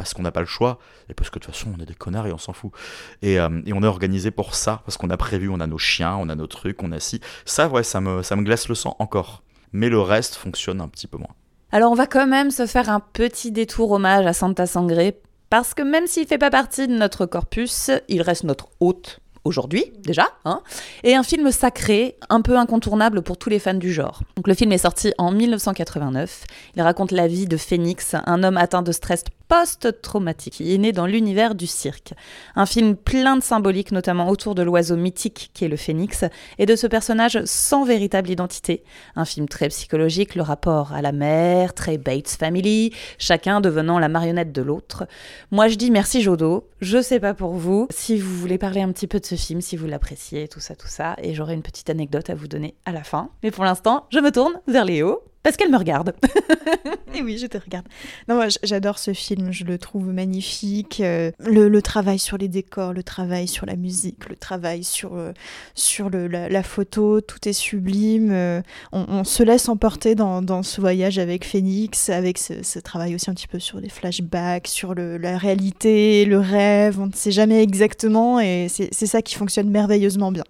[0.00, 0.78] parce qu'on n'a pas le choix
[1.10, 2.72] et parce que de toute façon on est des connards et on s'en fout.
[3.20, 6.16] Et, euh, on est organisé pour ça parce qu'on a prévu, on a nos chiens,
[6.18, 7.20] on a nos trucs, on a si.
[7.44, 9.42] Ça, ouais, ça me, glace le sang encore.
[9.74, 11.34] Mais le reste fonctionne un petit peu moins.
[11.70, 15.12] Alors on va quand même se faire un petit détour hommage à Santa Sangre,
[15.50, 19.92] parce que même s'il fait pas partie de notre corpus, il reste notre hôte aujourd'hui
[19.98, 20.62] déjà, hein,
[21.04, 24.20] et un film sacré, un peu incontournable pour tous les fans du genre.
[24.36, 26.44] Donc le film est sorti en 1989.
[26.76, 30.60] Il raconte la vie de Phoenix, un homme atteint de stress post-traumatique.
[30.60, 32.14] Il est né dans l'univers du cirque.
[32.54, 36.24] Un film plein de symboliques, notamment autour de l'oiseau mythique qui est le phénix,
[36.58, 38.84] et de ce personnage sans véritable identité.
[39.16, 44.08] Un film très psychologique, le rapport à la mère, très Bates Family, chacun devenant la
[44.08, 45.08] marionnette de l'autre.
[45.50, 48.92] Moi je dis merci Jodo, je sais pas pour vous, si vous voulez parler un
[48.92, 51.62] petit peu de ce film, si vous l'appréciez, tout ça, tout ça, et j'aurai une
[51.62, 53.30] petite anecdote à vous donner à la fin.
[53.42, 56.14] Mais pour l'instant, je me tourne vers Léo, parce qu'elle me regarde.
[57.14, 57.86] Et oui, je te regarde.
[58.28, 61.00] Non, moi, j'adore ce film, je le trouve magnifique.
[61.00, 65.14] euh, le, le travail sur les décors, le travail sur la musique, le travail sur,
[65.16, 65.32] euh,
[65.74, 68.30] sur le, la, la photo, tout est sublime.
[68.30, 68.60] euh,
[68.92, 73.14] on, on se laisse emporter dans, dans ce voyage avec Phoenix, avec ce, ce travail
[73.14, 77.00] aussi un petit peu sur les flashbacks, sur le, la réalité, le rêve.
[77.00, 80.44] On ne sait jamais exactement et c'est ça qui fonctionne merveilleusement bien.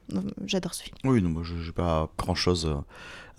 [0.47, 0.97] J'adore ce film.
[1.05, 2.69] Oui, non, moi, je j'ai pas grand chose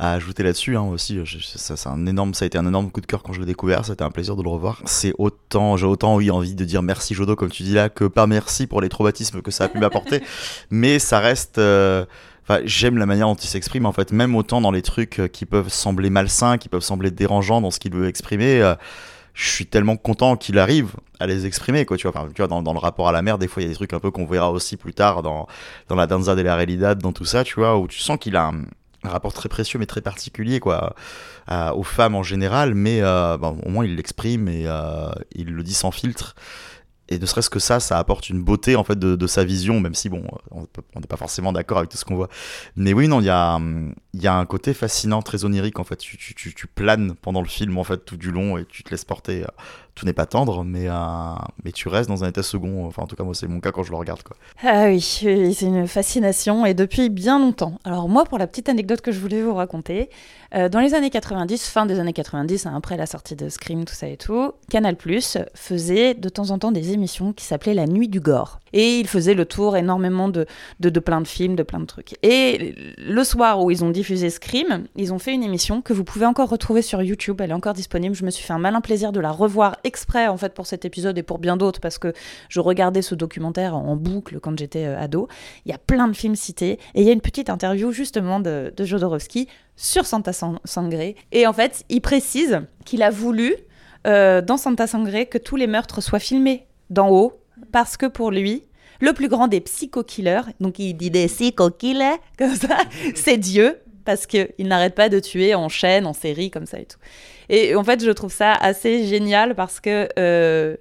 [0.02, 0.76] à ajouter là-dessus.
[0.76, 3.22] Hein, aussi, Je- ça, c'est un énorme, ça a été un énorme coup de cœur
[3.22, 3.86] quand je l'ai découvert.
[3.86, 4.82] C'était un plaisir de le revoir.
[4.86, 8.06] C'est autant, j'ai autant oui envie de dire merci Jodo comme tu dis là que
[8.06, 10.22] pas merci pour les traumatismes que ça a pu m'apporter.
[10.72, 11.58] Mais ça reste.
[11.60, 12.06] euh,
[12.44, 15.28] Enfin, j'aime la manière dont il s'exprime en fait, même autant dans les trucs euh,
[15.28, 18.60] qui peuvent sembler malsains, qui peuvent sembler dérangeants dans ce qu'il veut exprimer.
[18.64, 18.74] euh,
[19.36, 22.48] je suis tellement content qu'il arrive à les exprimer quoi tu vois, Enfin, tu vois
[22.48, 24.00] dans, dans le rapport à la mer des fois il y a des trucs un
[24.00, 25.48] peu qu'on verra aussi plus tard dans
[25.88, 28.36] dans la danza de la realidad dans tout ça tu vois où tu sens qu'il
[28.36, 28.64] a un,
[29.04, 30.96] un rapport très précieux mais très particulier quoi
[31.74, 35.64] aux femmes en général mais euh, bon, au moins il l'exprime et euh, il le
[35.64, 36.36] dit sans filtre
[37.12, 39.94] et ne serait-ce que ça, ça apporte une beauté en fait de, sa vision, même
[39.94, 42.30] si bon, on n'est pas forcément d'accord avec tout ce qu'on voit.
[42.78, 45.98] Mais oui, non, il y a, un côté fascinant, très onirique en fait.
[45.98, 48.84] Tu, tu, tu, tu planes pendant le film en fait tout du long et tu
[48.84, 49.46] te laisses porter.
[49.94, 50.94] Tout n'est pas tendre, mais euh,
[51.64, 52.86] mais tu restes dans un état second.
[52.88, 54.38] Enfin, en tout cas, moi, c'est mon cas quand je le regarde quoi.
[54.64, 57.78] Ah oui, c'est une fascination et depuis bien longtemps.
[57.84, 60.10] Alors moi, pour la petite anecdote que je voulais vous raconter,
[60.56, 63.84] euh, dans les années 90, fin des années 90, hein, après la sortie de Scream,
[63.84, 64.96] tout ça et tout, Canal+
[65.54, 68.61] faisait de temps en temps des émissions qui s'appelaient La Nuit du Gore.
[68.74, 70.46] Et il faisait le tour énormément de,
[70.80, 72.16] de, plein de films, de plein de trucs.
[72.24, 76.04] Et le soir où ils ont diffusé Scream, ils ont fait une émission que vous
[76.04, 77.42] pouvez encore retrouver sur YouTube.
[77.42, 78.16] Elle est encore disponible.
[78.16, 80.86] Je me suis fait un malin plaisir de la revoir exprès en fait pour cet
[80.86, 82.14] épisode et pour bien d'autres parce que
[82.50, 85.28] je regardais ce documentaire en boucle quand j'étais euh, ado.
[85.66, 88.40] Il y a plein de films cités et il y a une petite interview justement
[88.40, 91.14] de, Jodorowsky sur Santa San- Sangre.
[91.32, 93.56] Et en fait, il précise qu'il a voulu
[94.08, 97.41] euh, dans Santa Sangre que tous les meurtres soient filmés d'en haut
[97.72, 98.64] parce que pour lui,
[99.00, 102.78] le plus grand des psycho-killers, donc il dit des psycho-killers comme ça,
[103.16, 106.86] c'est Dieu parce qu'il n'arrête pas de tuer en chaîne, en série, comme ça et
[106.86, 106.98] tout.
[107.50, 110.76] Et en fait, je trouve ça assez génial parce que, euh,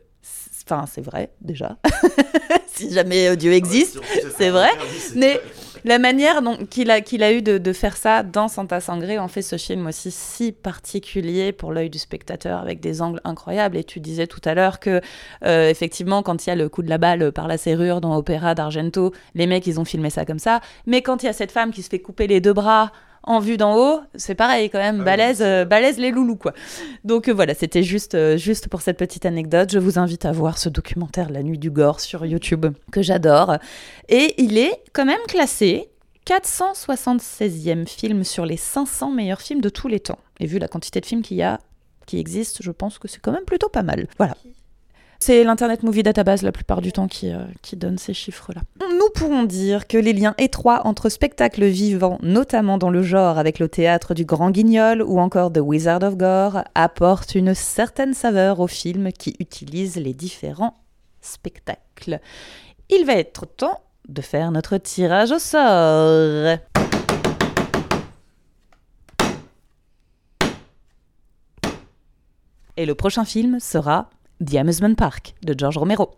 [0.64, 1.76] enfin, c'est vrai déjà.
[2.66, 4.00] si jamais euh, Dieu existe,
[4.38, 4.70] c'est vrai.
[5.16, 5.40] Mais
[5.84, 9.42] la manière qu'il a, qu'il a eu de, faire ça dans Santa Sangre en fait
[9.42, 13.76] ce film aussi si particulier pour l'œil du spectateur avec des angles incroyables.
[13.76, 15.00] Et tu disais tout à l'heure que
[15.44, 18.16] euh, effectivement quand il y a le coup de la balle par la serrure dans
[18.16, 20.60] Opéra d'Argento, les mecs ils ont filmé ça comme ça.
[20.86, 23.38] Mais quand il y a cette femme qui se fait couper les deux bras en
[23.38, 26.52] vue d'en haut, c'est pareil quand même, Ah balèze, euh, balèze les loulous quoi.
[27.04, 29.70] Donc euh, voilà, c'était juste, euh, juste pour cette petite anecdote.
[29.72, 33.56] Je vous invite à voir ce documentaire La Nuit du Gore sur YouTube que j'adore.
[34.09, 35.88] Et il est quand même classé
[36.26, 40.18] 476e film sur les 500 meilleurs films de tous les temps.
[40.38, 41.59] Et vu la quantité de films qu'il y a,
[42.06, 44.06] qui existent, je pense que c'est quand même plutôt pas mal.
[44.18, 44.35] Voilà.
[45.22, 48.62] C'est l'Internet Movie Database la plupart du temps qui, euh, qui donne ces chiffres-là.
[48.80, 53.59] Nous pourrons dire que les liens étroits entre spectacles vivants, notamment dans le genre avec
[53.59, 58.61] le théâtre du Grand Guignol ou encore The Wizard of Gore, apportent une certaine saveur
[58.61, 60.78] au film qui utilise les différents
[61.20, 62.20] spectacles.
[62.88, 66.56] Il va être temps de faire notre tirage au sort.
[72.78, 74.09] Et le prochain film sera
[74.44, 76.11] The Amusement Park de George Romero.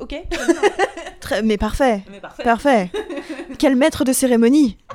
[0.00, 0.14] Ok
[1.20, 2.42] Très, mais parfait, Mais parfait.
[2.42, 2.90] parfait.
[3.58, 4.78] Quel maître de cérémonie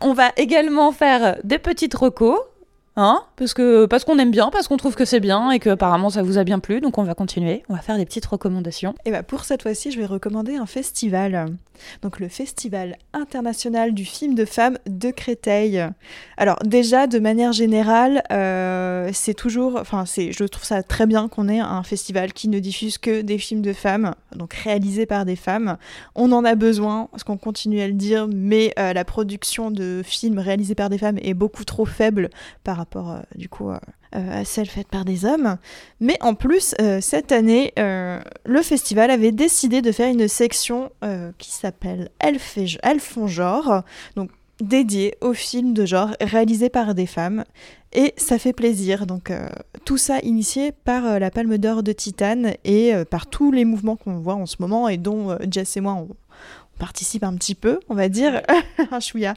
[0.00, 2.38] On va également faire des petites recos.
[2.96, 3.22] Hein?
[3.36, 6.10] Parce que parce qu'on aime bien, parce qu'on trouve que c'est bien et que apparemment
[6.10, 7.62] ça vous a bien plu, donc on va continuer.
[7.68, 8.94] On va faire des petites recommandations.
[9.04, 11.46] Et bah pour cette fois-ci, je vais recommander un festival.
[12.02, 15.84] Donc le Festival international du film de femmes de Créteil.
[16.36, 21.28] Alors déjà, de manière générale, euh, c'est toujours, enfin c'est, je trouve ça très bien
[21.28, 25.24] qu'on ait un festival qui ne diffuse que des films de femmes, donc réalisés par
[25.24, 25.76] des femmes.
[26.14, 30.02] On en a besoin, parce qu'on continue à le dire, mais euh, la production de
[30.04, 32.30] films réalisés par des femmes est beaucoup trop faible
[32.62, 33.78] par rapport, euh, du coup, euh,
[34.14, 35.56] euh, à celle faite par des hommes.
[36.00, 40.90] Mais en plus, cette année, le festival avait décidé de faire une section
[41.38, 42.38] qui s'appelle Elles,
[43.00, 43.82] font genre,
[44.14, 44.30] donc
[44.60, 47.44] dédiée aux films de genre réalisés par des femmes.
[47.92, 49.06] Et ça fait plaisir.
[49.06, 49.32] Donc
[49.84, 54.18] tout ça initié par la Palme d'Or de Titane et par tous les mouvements qu'on
[54.18, 56.08] voit en ce moment et dont Jess et moi on,
[56.76, 58.42] participe un petit peu, on va dire,
[58.90, 59.34] un chouïa.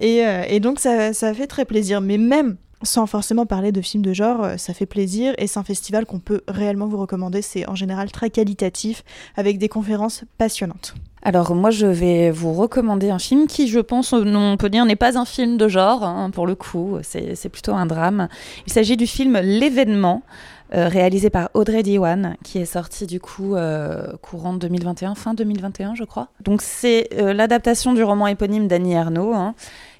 [0.00, 2.00] Et, et donc ça, ça fait très plaisir.
[2.00, 5.58] Mais même sans forcément parler de films de genre, euh, ça fait plaisir et c'est
[5.58, 7.42] un festival qu'on peut réellement vous recommander.
[7.42, 9.04] C'est en général très qualitatif
[9.36, 10.94] avec des conférences passionnantes.
[11.22, 14.94] Alors moi je vais vous recommander un film qui je pense on peut dire n'est
[14.94, 18.28] pas un film de genre hein, pour le coup, c'est plutôt un drame.
[18.66, 20.22] Il s'agit du film L'événement
[20.74, 25.94] euh, réalisé par Audrey Diwan qui est sorti du coup euh, courant 2021, fin 2021
[25.94, 26.28] je crois.
[26.44, 29.54] Donc c'est l'adaptation du roman éponyme d'Annie Ernaux hein,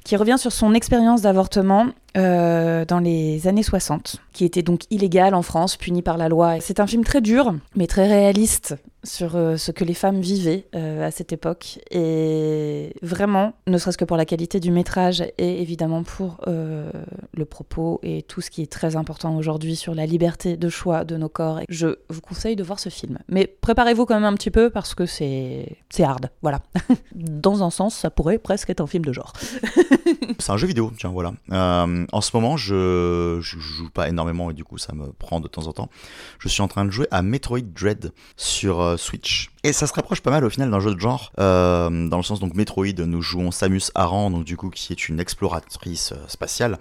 [0.04, 1.86] qui revient sur son expérience d'avortement
[2.16, 6.60] euh, dans les années 60, qui était donc illégal en France, puni par la loi.
[6.60, 10.66] C'est un film très dur, mais très réaliste sur euh, ce que les femmes vivaient
[10.76, 11.80] euh, à cette époque.
[11.90, 18.00] Et vraiment, ne serait-ce que pour la qualité du métrage et évidemment pour le propos
[18.02, 21.28] et tout ce qui est très important aujourd'hui sur la liberté de choix de nos
[21.28, 23.18] corps, je vous conseille de voir ce film.
[23.28, 26.60] Mais préparez-vous quand même un petit peu parce que c'est hard, voilà.
[27.14, 29.32] Dans un sens, ça pourrait presque être un film de genre.
[30.38, 31.34] C'est un jeu vidéo, tiens, voilà.
[31.52, 35.40] Euh, en ce moment, je, je joue pas énormément et du coup, ça me prend
[35.40, 35.90] de temps en temps.
[36.38, 39.50] Je suis en train de jouer à Metroid Dread sur euh, Switch.
[39.62, 42.22] Et ça se rapproche pas mal au final d'un jeu de genre, euh, dans le
[42.22, 46.78] sens donc Metroid, nous jouons Samus Aran, donc du coup qui est une exploratrice spatiale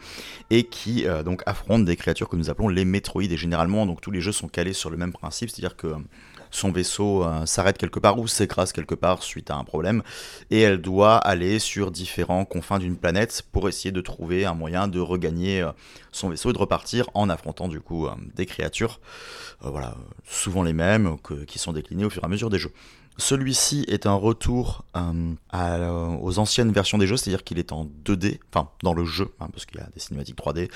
[0.49, 3.23] et qui donc affronte des créatures que nous appelons les Metroid.
[3.23, 5.95] Et généralement, donc tous les jeux sont calés sur le même principe, c'est-à-dire que
[6.53, 10.03] son vaisseau euh, s'arrête quelque part ou s'écrase quelque part suite à un problème
[10.51, 14.87] et elle doit aller sur différents confins d'une planète pour essayer de trouver un moyen
[14.87, 15.71] de regagner euh,
[16.11, 18.99] son vaisseau et de repartir en affrontant du coup euh, des créatures,
[19.61, 19.95] voilà,
[20.27, 22.71] souvent les mêmes, qui sont déclinées au fur et à mesure des jeux.
[23.17, 27.85] Celui-ci est un retour euh, euh, aux anciennes versions des jeux, c'est-à-dire qu'il est en
[28.05, 30.69] 2D, enfin dans le jeu, hein, parce qu'il y a des cinématiques 3D,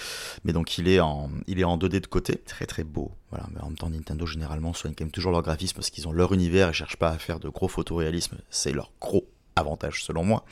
[0.44, 3.12] mais donc il est en, il est en 2D de côté, très très beau.
[3.32, 6.08] Voilà, mais en même temps Nintendo généralement soigne quand même toujours leur graphisme parce qu'ils
[6.08, 9.26] ont leur univers et cherchent pas à faire de gros photoréalisme, c'est leur gros
[9.56, 10.46] avantage selon moi.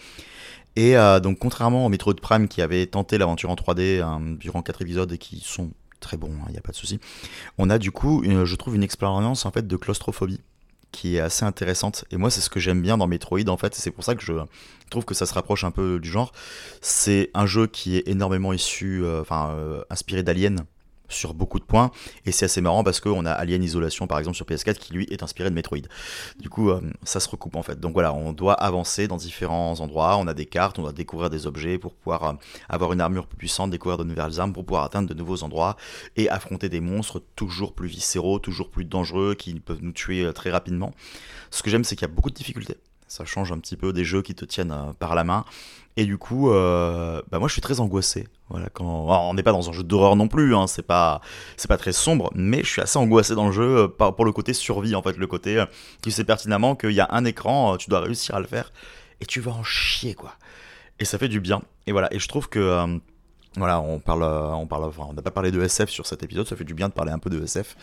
[0.76, 4.64] Et euh, donc contrairement au Metroid Prime qui avait tenté l'aventure en 3D hein, durant
[4.64, 5.70] 4 épisodes et qui sont
[6.00, 7.00] très bons, il n'y a pas de souci,
[7.58, 10.42] on a du coup, je trouve, une expérience en fait de claustrophobie
[10.96, 12.06] qui est assez intéressante.
[12.12, 13.76] Et moi, c'est ce que j'aime bien dans Metroid, en fait.
[13.76, 14.34] C'est pour ça que je
[14.90, 16.32] trouve que ça se rapproche un peu du genre.
[16.82, 20.66] C'est un jeu qui est énormément issu, euh, enfin, euh, inspiré d'Alien
[21.10, 21.92] sur beaucoup de points.
[22.26, 25.06] Et c'est assez marrant parce qu'on a Alien Isolation, par exemple, sur PS4, qui lui
[25.10, 25.88] est inspiré de Metroid.
[26.40, 27.80] Du coup, euh, ça se recoupe en fait.
[27.80, 30.18] Donc voilà, on doit avancer dans différents endroits.
[30.18, 32.34] On a des cartes, on doit découvrir des objets pour pouvoir euh,
[32.70, 35.76] avoir une armure plus puissante, découvrir de nouvelles armes pour pouvoir atteindre de nouveaux endroits
[36.16, 40.32] et affronter des monstres toujours plus viscéraux, toujours plus dangereux, qui peuvent nous tuer euh,
[40.32, 40.94] très rapidement.
[41.52, 42.78] Ce que j'aime, c'est qu'il y a beaucoup de difficultés.
[43.08, 45.46] Ça change un petit peu des jeux qui te tiennent euh, par la main.
[45.98, 48.28] Et du coup, euh, bah moi je suis très angoissé.
[48.50, 51.22] Voilà, quand on n'est pas dans un jeu d'horreur non plus, hein, c'est pas
[51.68, 54.54] pas très sombre, mais je suis assez angoissé dans le jeu euh, pour le côté
[54.54, 55.66] survie en fait, le côté euh,
[56.04, 58.74] tu sais pertinemment qu'il y a un écran, tu dois réussir à le faire
[59.22, 60.34] et tu vas en chier quoi.
[61.00, 61.62] Et ça fait du bien.
[61.88, 63.00] Et voilà, et je trouve que
[63.58, 66.46] voilà, on parle, on parle, enfin, on n'a pas parlé de SF sur cet épisode,
[66.46, 67.78] ça fait du bien de parler un peu de SF.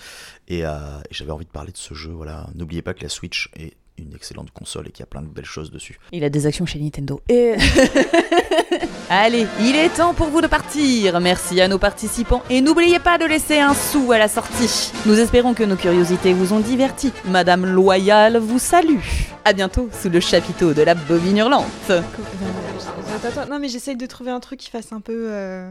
[0.49, 0.65] Et, et
[1.11, 2.11] j'avais envie de parler de ce jeu.
[2.11, 5.23] Voilà, n'oubliez pas que la Switch est une excellente console et qu'il y a plein
[5.23, 5.99] de belles choses dessus.
[6.13, 7.21] Il a des actions chez Nintendo.
[7.29, 7.55] Et...
[9.11, 11.21] Allez, il est temps pour vous de partir.
[11.21, 14.93] Merci à nos participants et n'oubliez pas de laisser un sou à la sortie.
[15.07, 17.13] Nous espérons que nos curiosités vous ont diverti.
[17.27, 18.99] Madame Loyale vous salue.
[19.45, 21.67] À bientôt sous le chapiteau de la bobine hurlante.
[21.91, 25.27] Attends, attends, non mais j'essaye de trouver un truc qui fasse un peu...
[25.31, 25.71] euh,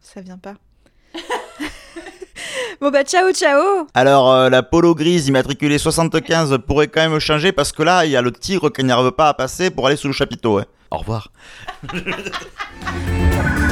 [0.00, 0.54] Ça vient pas.
[2.80, 7.52] bon bah ciao ciao Alors, euh, la polo grise immatriculée 75 pourrait quand même changer
[7.52, 9.96] parce que là, il y a le tigre qui n'arrive pas à passer pour aller
[9.96, 10.60] sous le chapiteau.
[10.90, 11.30] Au revoir.